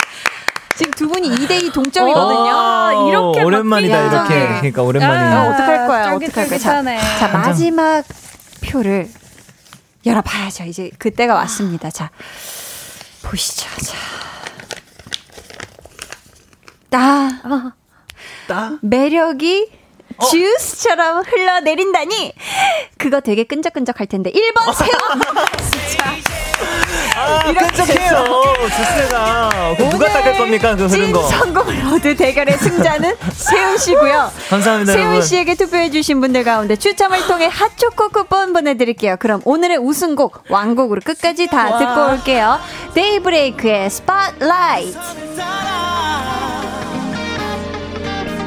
[0.75, 2.51] 지금 두 분이 2대2 동점이거든요.
[2.53, 4.47] 아, 이렇게 오랜만이다 이렇게.
[4.59, 5.41] 그러니까 오랜만이야.
[5.47, 6.13] 어, 떡할 거야?
[6.15, 6.59] 어떡할 거야?
[6.59, 6.83] 자,
[7.17, 8.03] 자 마지막
[8.63, 9.09] 표를
[10.05, 10.65] 열어봐야죠.
[10.65, 11.89] 이제 그때가 왔습니다.
[11.89, 12.11] 자
[13.23, 13.67] 보시죠.
[13.85, 13.95] 자.
[16.89, 17.29] 따.
[17.43, 17.71] 어.
[18.47, 18.71] 따.
[18.81, 19.67] 매력이
[20.17, 20.25] 어.
[20.25, 22.33] 주스처럼 흘러내린다니.
[22.97, 24.31] 그거 되게 끈적끈적할 텐데.
[24.31, 24.91] 1번 세훈
[25.71, 26.07] 진짜.
[27.15, 28.25] 아, 끈적해요.
[28.69, 29.75] 주스가.
[29.91, 30.75] 누가 닦을 겁니까?
[30.75, 31.23] 그 흐른 거.
[31.23, 34.31] 선곡 로드 대결의 승자는 세훈 씨고요.
[34.49, 35.21] 감사합니다 세훈.
[35.21, 39.17] 씨에게 투표해 주신 분들 가운데 추첨을 통해 핫초코 쿠폰 보내드릴게요.
[39.19, 41.77] 그럼 오늘의 우승곡 완곡으로 끝까지 다 와.
[41.79, 42.59] 듣고 올게요.
[42.93, 44.97] 데이브레이크의 Spotlight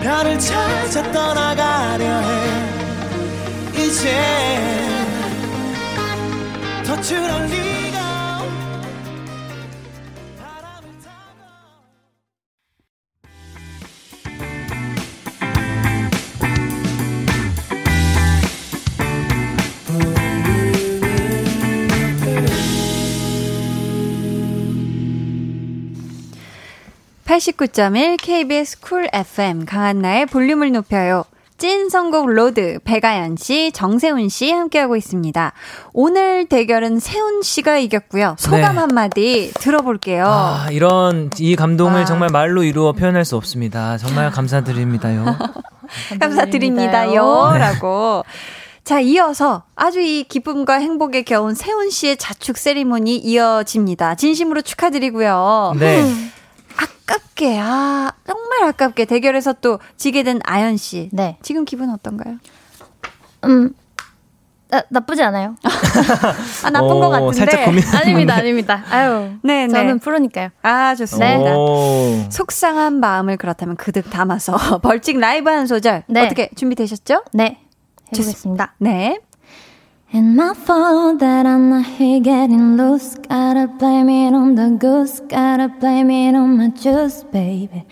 [0.03, 2.71] 별을 찾아 떠나가려 해.
[3.75, 4.11] 이제
[6.85, 7.90] 덫을 리
[27.31, 31.23] 89.1 KBS 쿨 FM 강한나의 볼륨을 높여요.
[31.59, 35.53] 찐 선곡 로드 배가연 씨, 정세훈 씨 함께하고 있습니다.
[35.93, 38.35] 오늘 대결은 세훈 씨가 이겼고요.
[38.37, 38.81] 소감 네.
[38.81, 40.25] 한마디 들어볼게요.
[40.27, 42.05] 아, 이런 이 감동을 아.
[42.05, 43.97] 정말 말로 이루어 표현할 수 없습니다.
[43.97, 45.25] 정말 감사드립니다요.
[46.19, 47.53] 감사드립니다요.
[47.57, 48.25] 라고.
[48.83, 54.17] 자, 이어서 아주 이 기쁨과 행복에 겨운 세훈 씨의 자축 세리머니 이어집니다.
[54.17, 55.75] 진심으로 축하드리고요.
[55.79, 56.03] 네.
[56.83, 61.09] 아깝게, 아, 정말 아깝게 대결에서 또 지게 된 아연 씨.
[61.13, 61.37] 네.
[61.43, 62.39] 지금 기분 어떤가요?
[63.45, 63.73] 음,
[64.69, 65.57] 나, 나쁘지 않아요.
[66.65, 67.37] 아, 나쁜 오, 것 같은데.
[67.37, 67.83] 살짝 고민.
[67.95, 68.85] 아닙니다, 아닙니다.
[68.91, 69.31] 아유.
[69.43, 69.73] 네, 네.
[69.73, 70.51] 저는 프로니까요.
[70.63, 71.27] 아, 좋습니다.
[71.55, 72.29] 네.
[72.31, 76.05] 속상한 마음을 그렇다면 그득 담아서 벌칙 라이브 한 소절.
[76.07, 76.25] 네.
[76.27, 77.25] 어떻게 준비되셨죠?
[77.33, 77.59] 네.
[78.13, 78.75] 해보겠습니다.
[78.79, 79.19] 네.
[80.13, 83.15] And my fault that I'm not here getting loose.
[83.15, 85.21] Gotta blame it on the goose.
[85.21, 87.85] Gotta blame it on my juice, baby.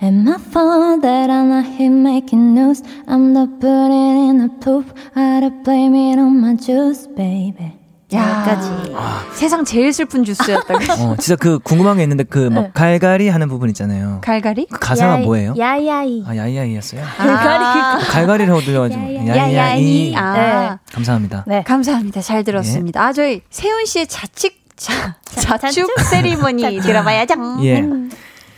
[0.00, 2.82] And my fault that I'm not here making news.
[3.06, 4.86] I'm the putting in the poop.
[5.14, 7.74] Gotta blame it on my juice, baby.
[8.12, 8.92] 여기까지.
[8.94, 9.24] 아.
[9.34, 10.78] 세상 제일 슬픈 주스였다고.
[11.02, 12.70] 어, 진짜 그 궁금한 게 있는데 그막 네.
[12.72, 14.20] 갈갈이 하는 부분 있잖아요.
[14.22, 14.68] 갈갈이?
[14.70, 15.54] 그 가사가 야이, 뭐예요?
[15.58, 16.24] 야야이.
[16.26, 17.02] 아 야야이였어요?
[17.16, 17.64] 갈갈이.
[17.64, 17.98] 아.
[17.98, 20.14] 갈갈이라고 들려가지고 야야이.
[20.14, 20.32] 아.
[20.32, 20.92] 네.
[20.92, 21.44] 감사합니다.
[21.46, 21.62] 네.
[21.64, 22.20] 감사합니다.
[22.20, 23.00] 잘 들었습니다.
[23.00, 23.04] 예.
[23.04, 27.34] 아 저희 세훈 씨의 자칙 자, 자축 세리머니 들어봐야죠.
[27.64, 27.82] 예.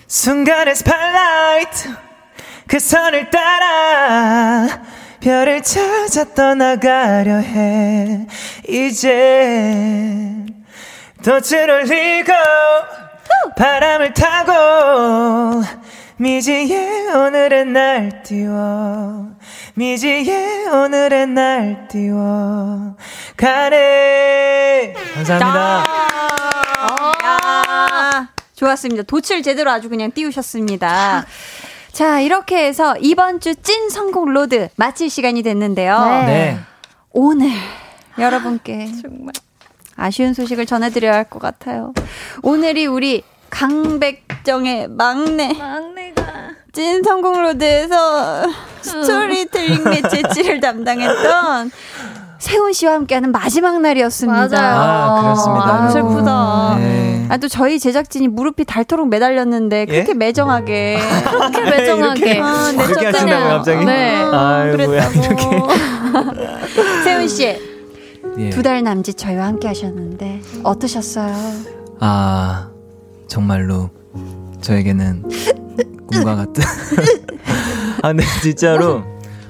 [0.08, 1.88] 순간의 스팔라이트
[2.66, 4.66] 그 선을 따라
[5.20, 8.26] 별을 찾아 떠나가려 해.
[8.68, 10.46] 이제
[11.22, 12.32] 덫을 올리고
[13.56, 15.62] 바람을 타고
[16.16, 19.28] 미지의 오늘의 날 띄워.
[19.74, 22.96] 미지의 오늘의 날 띄워.
[23.36, 24.94] 가네.
[25.14, 25.84] 감사합니다.
[27.22, 29.02] 아, 좋았습니다.
[29.04, 31.24] 돛을 제대로 아주 그냥 띄우셨습니다
[31.98, 35.98] 자, 이렇게 해서 이번 주 찐 선곡 로드 마칠 시간이 됐는데요.
[36.04, 36.26] 네.
[36.26, 36.58] 네.
[37.12, 37.50] 오늘
[38.16, 39.32] 여러분께 정말
[39.96, 41.92] 아쉬운 소식을 전해드려야 할 것 같아요.
[42.42, 45.52] 오늘이 우리 강백정의 막내.
[45.54, 46.22] 막내가.
[46.70, 48.44] 찐 선곡 로드에서
[48.82, 51.72] 스토리텔링 의 재치를 담당했던
[52.38, 54.56] 세훈 씨와 함께하는 마지막 날이었습니다.
[54.56, 54.80] 맞아요.
[54.80, 55.66] 아, 그렇습니다.
[55.66, 56.76] 아, 슬프다.
[56.78, 57.17] 네.
[57.28, 60.14] 아, 또 저희 제작진이 무릎이 닮도록 매달렸는데 그렇게 예?
[60.14, 60.98] 매정하게.
[61.30, 62.40] 그렇게 매정하게.
[62.40, 63.84] 아, 네, 이렇게 하신다고 갑자기?
[63.84, 64.16] 네.
[64.72, 65.58] 이렇게.
[67.04, 67.56] 세훈 씨.
[68.38, 68.50] 예.
[68.50, 71.34] 두달 남짓 저희와 함께 하셨는데 어떠셨어요?
[72.00, 72.70] 아,
[73.26, 73.90] 정말로
[74.60, 75.24] 저에게는
[76.06, 76.62] 꿈과 같은.
[78.02, 79.02] 아, 네, 진짜로.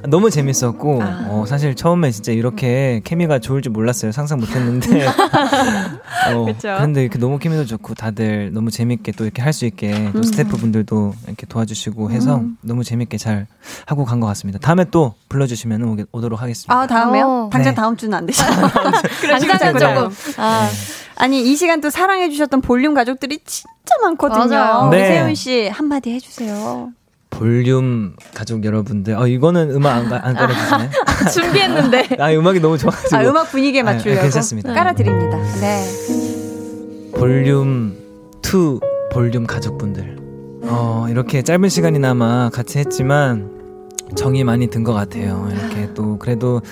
[0.07, 1.27] 너무 재밌었고 아.
[1.29, 4.13] 어, 사실 처음에 진짜 이렇게 케미가 좋을 줄 몰랐어요.
[4.13, 5.07] 상상 못했는데.
[6.33, 10.19] 어, 그런데 이렇게 너무 케미도 좋고 다들 너무 재밌게 또 이렇게 할 수 있게 또
[10.19, 10.23] 음.
[10.23, 12.57] 스태프분들도 이렇게 도와주시고 해서 음.
[12.63, 13.47] 너무 재밌게 잘
[13.87, 14.59] 하고 간 것 같습니다.
[14.61, 16.73] 다음에 또 불러주시면 오, 도록 하겠습니다.
[16.79, 17.27] 아 다음에요?
[17.27, 17.51] 어.
[17.53, 17.75] 당장 네.
[17.77, 18.45] 다음 주는 안 되시죠?
[18.47, 20.09] 당장은 조금.
[20.37, 20.69] 아.
[21.17, 23.67] 아니 이 시간 또 사랑해주셨던 볼륨 가족들이 진짜
[24.03, 24.49] 많거든요.
[24.55, 24.91] 맞아요.
[24.91, 25.09] 네.
[25.09, 26.91] 세훈 씨 한마디 해주세요.
[27.31, 30.91] 볼륨 가족 여러분들, 어 이거는 음악 안, 안 깔아주시네.
[31.33, 32.09] 준비했는데.
[32.21, 33.17] 아 음악이 너무 좋아가지고.
[33.17, 34.21] 아 음악 분위기에 맞추려고.
[34.21, 34.73] 아, 괜찮습니다.
[34.73, 35.37] 깔아드립니다.
[35.61, 37.11] 네.
[37.15, 37.97] 볼륨
[38.45, 38.81] 2
[39.13, 40.17] 볼륨 가족분들.
[40.63, 43.51] 어 이렇게 짧은 시간이나마 같이 했지만
[44.17, 45.49] 정이 많이 든 것 같아요.
[45.53, 46.63] 이렇게 또 그래도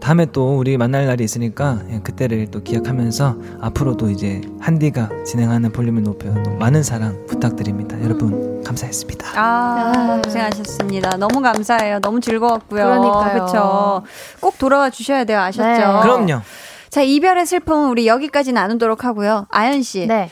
[0.00, 6.02] 다음에 또 우리 만날 날이 있으니까 예, 그때를 또 기억하면서 앞으로도 이제 한디가 진행하는 볼륨을
[6.02, 6.42] 높여요.
[6.58, 8.02] 많은 사랑 부탁드립니다.
[8.02, 9.26] 여러분 감사했습니다.
[9.36, 11.16] 아, 고생하셨습니다.
[11.18, 12.00] 너무 감사해요.
[12.00, 12.84] 너무 즐거웠고요.
[12.84, 13.32] 그러니까요.
[13.32, 14.02] 그렇죠.
[14.40, 15.40] 꼭 돌아와 주셔야 돼요.
[15.40, 15.62] 아셨죠?
[15.66, 16.00] 네.
[16.02, 16.40] 그럼요.
[16.88, 19.46] 자, 이별의 슬픔 우리 여기까지 나누도록 하고요.
[19.50, 20.06] 아연 씨.
[20.06, 20.30] 네.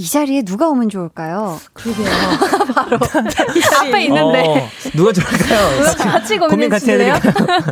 [0.00, 1.58] 이 자리에 누가 오면 좋을까요?
[1.72, 2.06] 그러게요.
[2.72, 2.98] 바로
[3.80, 5.82] 앞에 있는데 어, 누가 좋을까요?
[5.98, 7.14] 같이 고민 같이 해요.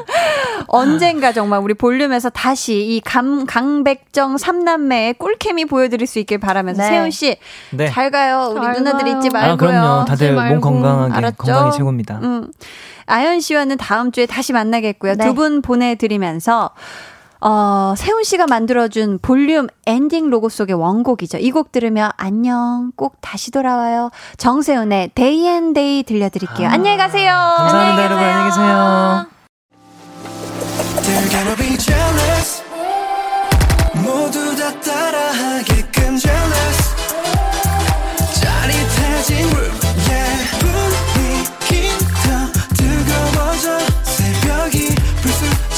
[0.66, 6.88] 언젠가 정말 우리 볼륨에서 다시 이 감, 강백정 삼남매의 꿀케미 보여드릴 수 있길 바라면서 네.
[6.88, 7.36] 세훈 씨,
[7.70, 7.88] 네.
[7.88, 8.52] 잘 가요.
[8.56, 9.06] 우리 잘 누나들.
[9.06, 9.52] 잊지 말고요.
[9.52, 10.04] 아, 그럼요.
[10.06, 11.36] 다들 몸 건강하게 알았죠?
[11.38, 12.18] 건강이 최고입니다.
[12.22, 12.50] 음.
[13.06, 15.14] 가연 씨와는 다음 주에 다시 만나겠고요.
[15.14, 15.24] 네.
[15.26, 16.70] 두분 보내드리면서.
[17.48, 21.38] 어, 세훈 씨가 만들어준 볼륨 엔딩 로고송의 원곡이죠.
[21.38, 24.10] 이 곡 들으며 안녕, 꼭 다시 돌아와요.
[24.36, 26.68] 정세훈의 Day and Day 들려드릴게요.
[26.68, 27.32] 아, 안녕히 가세요.
[27.56, 28.24] 감사합니다, 여러분.
[28.24, 29.26] 안녕히 계세요.
[34.56, 35.62] 다 따라하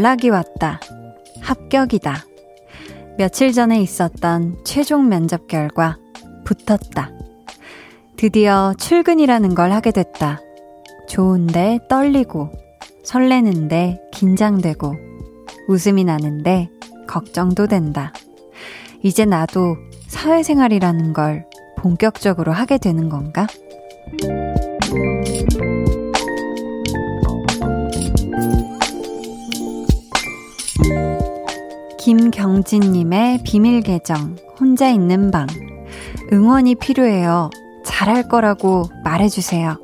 [0.00, 0.80] 연락이 왔다.
[1.42, 2.24] 합격이다.
[3.18, 5.98] 며칠 전에 있었던 최종 면접 결과
[6.46, 7.10] 붙었다.
[8.16, 10.40] 드디어 출근이라는 걸 하게 됐다.
[11.06, 12.50] 좋은데 떨리고,
[13.04, 14.94] 설레는데 긴장되고,
[15.68, 16.70] 웃음이 나는데
[17.06, 18.14] 걱정도 된다.
[19.02, 19.76] 이제 나도
[20.08, 21.44] 사회생활이라는 걸
[21.76, 23.46] 본격적으로 하게 되는 건가?
[32.10, 35.46] 김경진님의 비밀 계정, 혼자 있는 방.
[36.32, 37.50] 응원이 필요해요.
[37.84, 39.78] 잘할 거라고 말해주세요.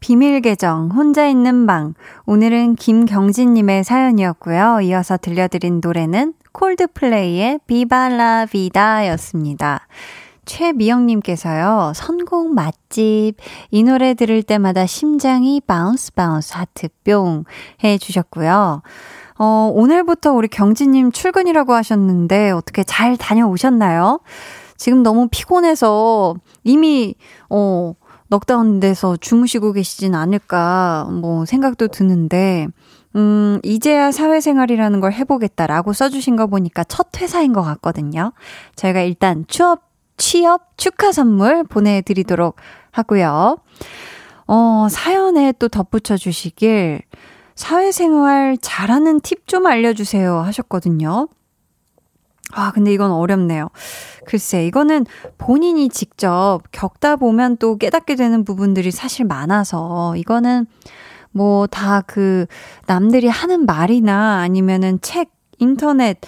[0.00, 1.92] 비밀 계정, 혼자 있는 방.
[2.24, 4.80] 오늘은 김경진님의 사연이었고요.
[4.84, 9.86] 이어서 들려드린 노래는 콜드플레이의 비발라 비다 였습니다.
[10.44, 13.34] 최미영님께서요, 선곡 맛집.
[13.70, 17.44] 이 노래 들을 때마다 심장이 bounce bounce 하트 뿅
[17.82, 18.82] 해주셨고요.
[19.38, 24.20] 어, 오늘부터 우리 경진님 출근이라고 하셨는데, 어떻게 잘 다녀오셨나요?
[24.76, 26.34] 지금 너무 피곤해서
[26.64, 27.14] 이미,
[27.48, 27.94] 어,
[28.28, 32.66] knockdown 돼서 주무시고 계시진 않을까, 뭐, 생각도 드는데,
[33.14, 38.32] 음, 이제야 사회생활이라는 걸 해보겠다라고 써주신 거 보니까 첫 회사인 것 같거든요.
[38.74, 42.56] 저희가 일단 취업 취업 축하 선물 보내드리도록
[42.90, 43.58] 하고요.
[44.46, 47.02] 어, 사연에 또 덧붙여 주시길
[47.54, 51.28] 사회생활 잘하는 팁 좀 알려주세요 하셨거든요.
[52.54, 53.68] 아, 근데 이건 어렵네요.
[54.26, 55.06] 글쎄, 이거는
[55.38, 60.66] 본인이 직접 겪다 보면 또 깨닫게 되는 부분들이 사실 많아서, 이거는
[61.32, 62.44] 뭐 다 그
[62.86, 66.18] 남들이 하는 말이나 아니면은 책, 인터넷,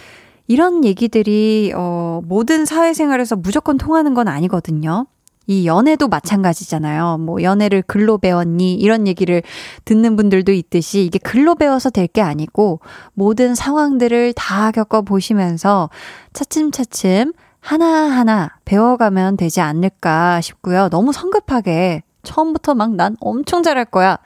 [0.46, 5.06] 이런 얘기들이 어 모든 사회생활에서 무조건 통하는 건 아니거든요.
[5.46, 7.18] 이 연애도 마찬가지잖아요.
[7.18, 9.42] 뭐 연애를 글로 배웠니 이런 얘기를
[9.84, 12.80] 듣는 분들도 있듯이 이게 글로 배워서 될 게 아니고
[13.14, 15.90] 모든 상황들을 다 겪어 보시면서
[16.32, 20.88] 차츰차츰 하나하나 배워가면 되지 않을까 싶고요.
[20.90, 24.18] 너무 성급하게 처음부터 막 난 엄청 잘할 거야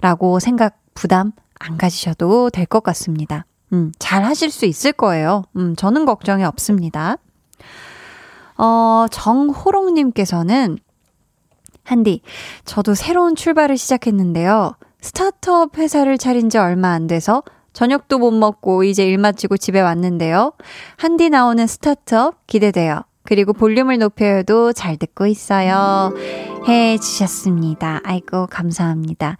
[0.00, 3.44] 라고 생각 부담 안 가지셔도 될 것 같습니다.
[3.74, 5.42] 음, 잘 하실 수 있을 거예요.
[5.56, 7.16] 음, 저는 걱정이 없습니다.
[8.56, 10.78] 어, 정호롱님께서는,
[11.82, 12.22] 한디,
[12.64, 14.76] 저도 새로운 출발을 시작했는데요.
[15.00, 20.52] 스타트업 회사를 차린 지 얼마 안 돼서 저녁도 못 먹고 이제 일 마치고 집에 왔는데요.
[20.96, 23.02] 한디 나오는 스타트업 기대돼요.
[23.26, 26.12] 그리고 볼륨을 높여도 잘 듣고 있어요.
[26.68, 28.00] 해 주셨습니다.
[28.04, 29.38] 아이고, 감사합니다.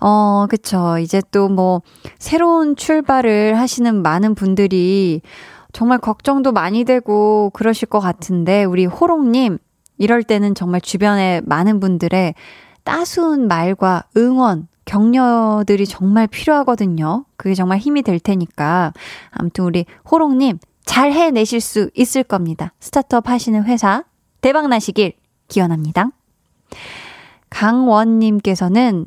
[0.00, 0.98] 어, 그쵸.
[0.98, 1.82] 이제 또 뭐,
[2.18, 5.22] 새로운 출발을 하시는 많은 분들이
[5.72, 9.58] 정말 걱정도 많이 되고 그러실 것 같은데, 우리 호롱님,
[9.98, 12.34] 이럴 때는 정말 주변에 많은 분들의
[12.84, 17.24] 따스운 말과 응원, 격려들이 정말 필요하거든요.
[17.36, 18.92] 그게 정말 힘이 될 테니까.
[19.32, 22.72] 아무튼 우리 호롱님, 잘 해내실 수 있을 겁니다.
[22.80, 24.04] 스타트업 하시는 회사
[24.40, 25.12] 대박 나시길
[25.48, 26.08] 기원합니다.
[27.50, 29.06] 강원님께서는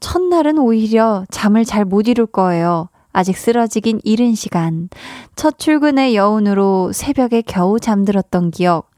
[0.00, 2.88] 첫날은 오히려 잠을 잘 못 이룰 거예요.
[3.12, 4.88] 아직 쓰러지긴 이른 시간.
[5.36, 8.90] 첫 출근의 여운으로 새벽에 겨우 잠들었던 기억.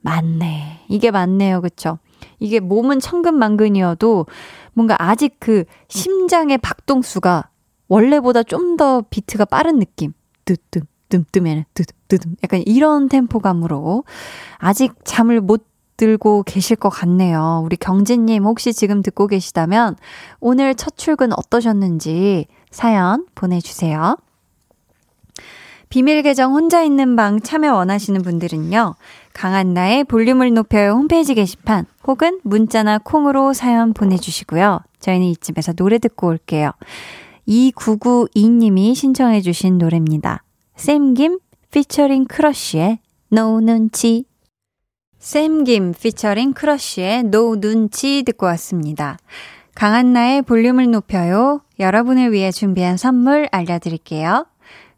[0.00, 0.80] 맞네.
[0.88, 1.60] 이게 맞네요.
[1.60, 1.98] 그쵸?
[2.38, 4.26] 이게 몸은 천근만근이어도
[4.72, 7.50] 뭔가 아직 그 심장의 박동수가
[7.88, 10.12] 원래보다 좀 더 비트가 빠른 느낌.
[10.46, 14.04] 뜨뜸, 뜸뜸에는 뜨듬뜨듬 약간 이런 템포감으로
[14.56, 15.66] 아직 잠을 못
[15.98, 17.60] 들고 계실 것 같네요.
[17.62, 19.96] 우리 경진님 혹시 지금 듣고 계시다면
[20.40, 24.16] 오늘 첫 출근 어떠셨는지 사연 보내주세요.
[25.90, 28.94] 비밀 계정 혼자 있는 방 참여 원하시는 분들은요.
[29.34, 34.80] 강한나의 볼륨을 높여요 홈페이지 게시판 혹은 문자나 콩으로 사연 보내주시고요.
[35.00, 36.70] 저희는 이쯤에서 노래 듣고 올게요.
[37.48, 40.44] 2992님이 신청해 주신 노래입니다.
[40.80, 41.40] 샘김
[41.72, 44.24] 피처링 크러쉬의 No 눈치
[45.18, 49.18] 샘김 피처링 크러쉬의 No 눈치 듣고 왔습니다.
[49.74, 51.60] 강한나의 볼륨을 높여요.
[51.78, 54.46] 여러분을 위해 준비한 선물 알려드릴게요.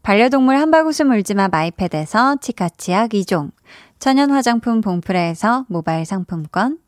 [0.05, 3.51] 반려동물 한바구스 물지마 마이패드에서 치카치약 2종,
[3.99, 6.79] 천연 화장품 봉프레에서 모바일 상품권,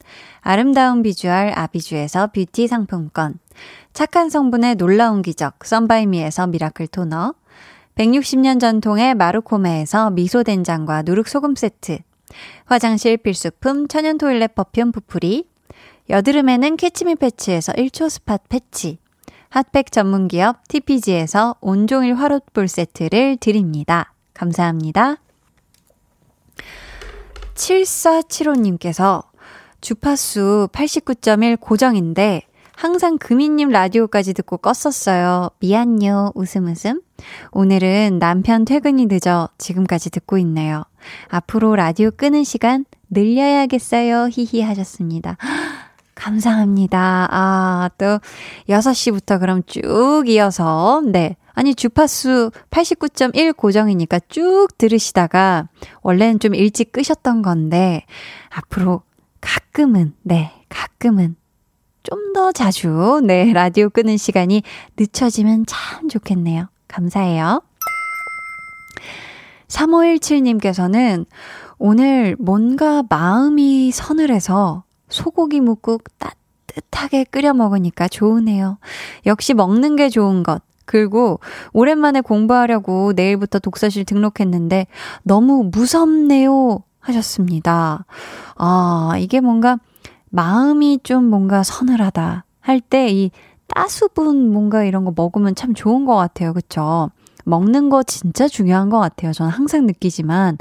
[0.41, 3.41] 아름다운 비주얼 아비주에서 뷰티 상품권,
[3.93, 7.35] 착한 성분의 놀라운 기적 썬바이미에서 미라클 토너,
[7.97, 11.99] 160년 전통의 마루코메에서 미소된장과 누룩소금 세트,
[12.65, 15.49] 화장실 필수품 천연 toilet perfume 부풀이,
[16.11, 18.99] 여드름에는 캐치미 패치에서 1초 spot patch,
[19.49, 24.13] 핫팩 전문기업 TPG에서 온종일 화롯불 세트를 드립니다.
[24.35, 25.19] 감사합니다.
[27.55, 29.23] 7475님께서
[29.81, 32.43] 주파수 89.1 고정인데
[32.75, 35.53] 항상 금이님 라디오까지 듣고 껐었어요.
[35.61, 36.33] 미안요.
[36.35, 37.01] 웃음 웃음.
[37.53, 40.85] 오늘은 남편 퇴근이 늦어 지금까지 듣고 있네요.
[41.29, 44.29] 앞으로 라디오 끄는 시간 늘려야겠어요.
[44.31, 45.37] 히히 하셨습니다.
[46.15, 47.29] 감사합니다.
[47.31, 48.19] 아, 또
[48.69, 51.37] 6시부터 그럼 쭉 이어서 네.
[51.53, 55.69] 아니 주파수 89.1 고정이니까 쭉 들으시다가
[56.03, 58.05] 원래는 좀 일찍 끄셨던 건데
[58.51, 59.03] 앞으로
[59.41, 61.37] 가끔은 네, 가끔은
[62.03, 64.63] 좀 더 자주, 네, 라디오 끄는 시간이
[64.99, 66.69] 늦춰지면 참 좋겠네요.
[66.95, 67.61] 감사해요.
[69.69, 71.27] 3517님께서는
[71.79, 78.79] 오늘 뭔가 마음이 서늘해서 소고기 묵국 따뜻하게 끓여 먹으니까 좋으네요.
[79.27, 80.63] 역시 먹는 게 좋은 것.
[80.87, 81.41] 그리고
[81.73, 84.87] 오랜만에 공부하려고 내일부터 독서실 등록했는데
[85.25, 86.85] 너무 무섭네요.
[87.01, 88.07] 하셨습니다.
[88.57, 89.79] 아, 이게 뭔가
[90.31, 93.31] 마음이 좀 뭔가 서늘하다 할 때 이
[93.75, 96.53] 따수분 뭔가 이런 거 먹으면 참 좋은 것 같아요.
[96.53, 97.11] 그쵸?
[97.45, 99.33] 먹는 거 진짜 중요한 것 같아요.
[99.33, 100.57] 저는 항상 느끼지만,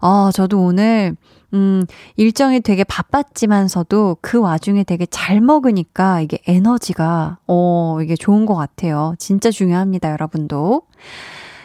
[0.00, 1.16] 아, 저도 오늘,
[1.54, 1.86] 음,
[2.16, 9.14] 일정이 되게 바빴지만서도 그 와중에 되게 잘 먹으니까 이게 에너지가, 어, 이게 좋은 것 같아요.
[9.18, 10.82] 진짜 중요합니다, 여러분도.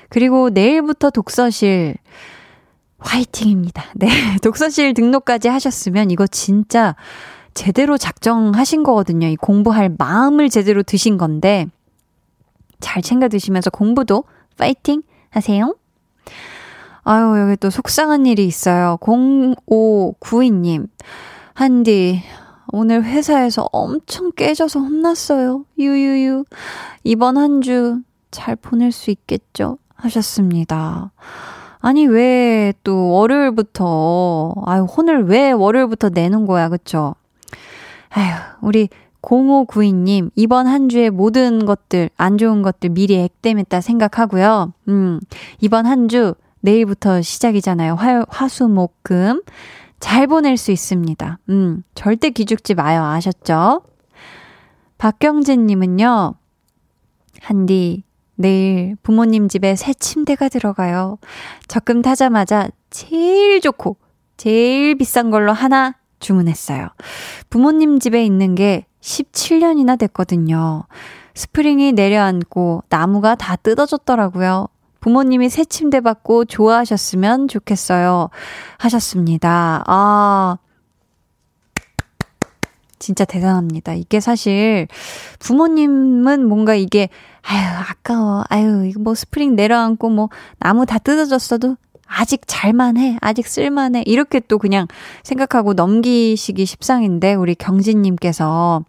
[0.08, 1.98] 그리고 내일부터 독서실,
[3.00, 3.84] 화이팅입니다.
[3.96, 4.08] 네.
[4.41, 6.96] 독서실 등록까지 하셨으면 이거 진짜
[7.54, 9.28] 제대로 작정하신 거거든요.
[9.28, 11.68] 이 공부할 마음을 제대로 드신 건데,
[12.80, 14.24] 잘 챙겨 드시면서 공부도
[14.58, 15.76] 파이팅 하세요.
[17.04, 18.97] 아유, 여기 또 속상한 일이 있어요.
[19.01, 20.88] 0592님.
[21.54, 22.22] 한디,
[22.72, 25.66] 오늘 회사에서 엄청 깨져서 혼났어요.
[25.78, 26.45] 유유유.
[27.04, 28.01] 이번 한 주
[28.32, 29.78] 잘 보낼 수 있겠죠?
[29.95, 31.12] 하셨습니다.
[31.80, 37.14] 아니, 왜 또 월요일부터, 아유, 혼을 왜 월요일부터 내는 거야, 그쵸?
[38.14, 38.89] 아휴, 우리
[39.22, 44.74] 0592님, 이번 한 주의 모든 것들, 안 좋은 것들 미리 액땜했다 생각하고요.
[44.89, 45.20] 음,
[45.59, 47.95] 이번 한 주, 내일부터 시작이잖아요.
[47.95, 49.41] 화, 화, 수, 목, 금.
[49.99, 51.39] 잘 보낼 수 있습니다.
[51.49, 53.03] 음, 절대 기죽지 마요.
[53.03, 53.82] 아셨죠?
[54.97, 56.36] 박경진님은요,
[57.41, 58.03] 한디,
[58.36, 61.18] 내일 부모님 집에 새 침대가 들어가요.
[61.68, 63.97] 적금 타자마자 제일 좋고
[64.38, 66.90] 제일 비싼 걸로 하나 주문했어요.
[67.50, 70.86] 부모님 집에 있는 게 17년이나 됐거든요.
[71.36, 74.68] 스프링이 내려앉고 나무가 다 뜯어졌더라고요.
[75.02, 78.30] 부모님이 새 침대 받고 좋아하셨으면 좋겠어요.
[78.78, 79.84] 하셨습니다.
[79.86, 80.58] 아,
[83.00, 83.96] 진짜 대단합니다.
[83.96, 84.88] 이게 사실
[85.40, 87.10] 부모님은 뭔가 이게
[87.42, 87.60] 아유
[87.90, 91.76] 아까워 아유 이거 뭐 스프링 내려앉고 뭐 나무 다 뜯어졌어도
[92.16, 94.88] 아직 잘만해 아직 쓸만해 이렇게 또 그냥
[95.24, 98.84] 생각하고 넘기시기 십상인데 우리 경진님께서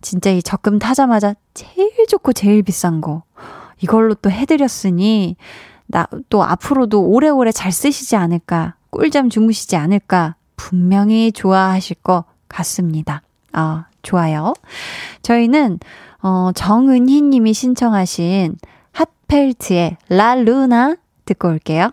[0.00, 3.22] 진짜 이 적금 타자마자 제일 좋고 제일 비싼 거
[3.80, 5.36] 이걸로 또 해드렸으니
[5.86, 13.22] 나 또 앞으로도 오래오래 잘 쓰시지 않을까 꿀잠 주무시지 않을까 분명히 좋아하실 것 같습니다.
[13.52, 14.52] 아, 좋아요.
[15.22, 15.78] 저희는,
[16.22, 18.56] 어, 정은희 님이 신청하신
[18.92, 21.92] 핫펠트의 라 루나 듣고 올게요.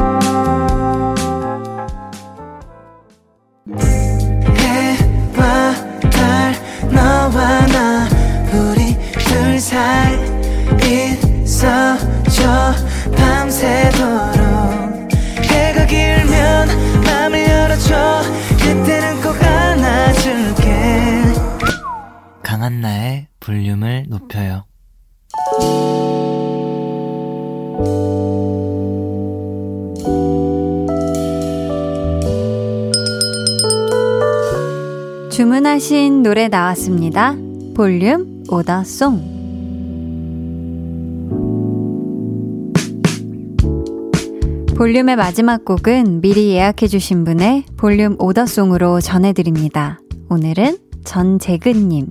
[36.41, 37.35] 노래 나왔습니다.
[37.75, 39.21] 볼륨 오더송.
[44.75, 49.99] 볼륨의 마지막 곡은 미리 예약해주신 분의 볼륨 오더송으로 전해드립니다.
[50.29, 52.07] 오늘은 전재근님.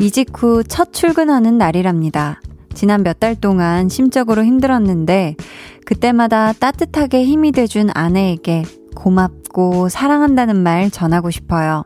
[0.00, 2.40] 이직 후 첫 출근하는 날이랍니다.
[2.72, 5.36] 지난 몇 달 동안 심적으로 힘들었는데,
[5.84, 8.62] 그때마다 따뜻하게 힘이 돼준 아내에게
[8.94, 11.84] 고맙고 사랑한다는 말 전하고 싶어요.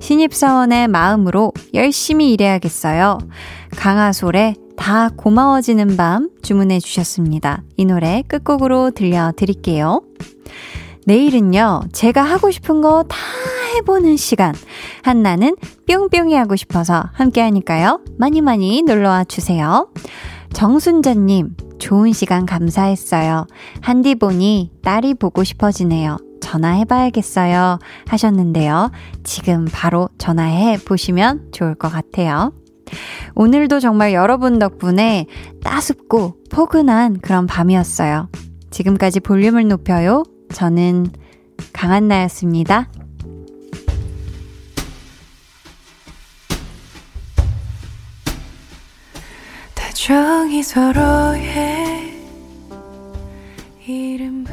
[0.00, 3.18] 신입사원의 마음으로 열심히 일해야겠어요.
[3.76, 7.62] 강하솔의 다 고마워지는 밤 주문해 주셨습니다.
[7.76, 10.02] 이 노래 끝곡으로 들려드릴게요.
[11.06, 13.16] 내일은요, 제가 하고 싶은 거 다
[13.76, 14.54] 해보는 시간.
[15.02, 18.00] 한나는 뿅뿅이 하고 싶어서 함께 하니까요.
[18.18, 19.88] 많이 많이 놀러와 주세요.
[20.52, 23.46] 정순자님, 좋은 시간 감사했어요.
[23.80, 26.16] 한디 보니 딸이 보고 싶어지네요.
[26.50, 27.78] 전화해봐야겠어요.
[28.08, 28.90] 하셨는데요.
[29.22, 32.52] 지금 바로 전화해 보시면 좋을 것 같아요.
[33.36, 35.26] 오늘도 정말 여러분 덕분에
[35.62, 38.28] 따숩고 포근한 그런 밤이었어요.
[38.70, 40.24] 지금까지 볼륨을 높여요.
[40.52, 41.12] 저는
[41.72, 42.88] 강한나였습니다.
[49.74, 52.10] 다정히 서로의
[53.86, 54.44] 이름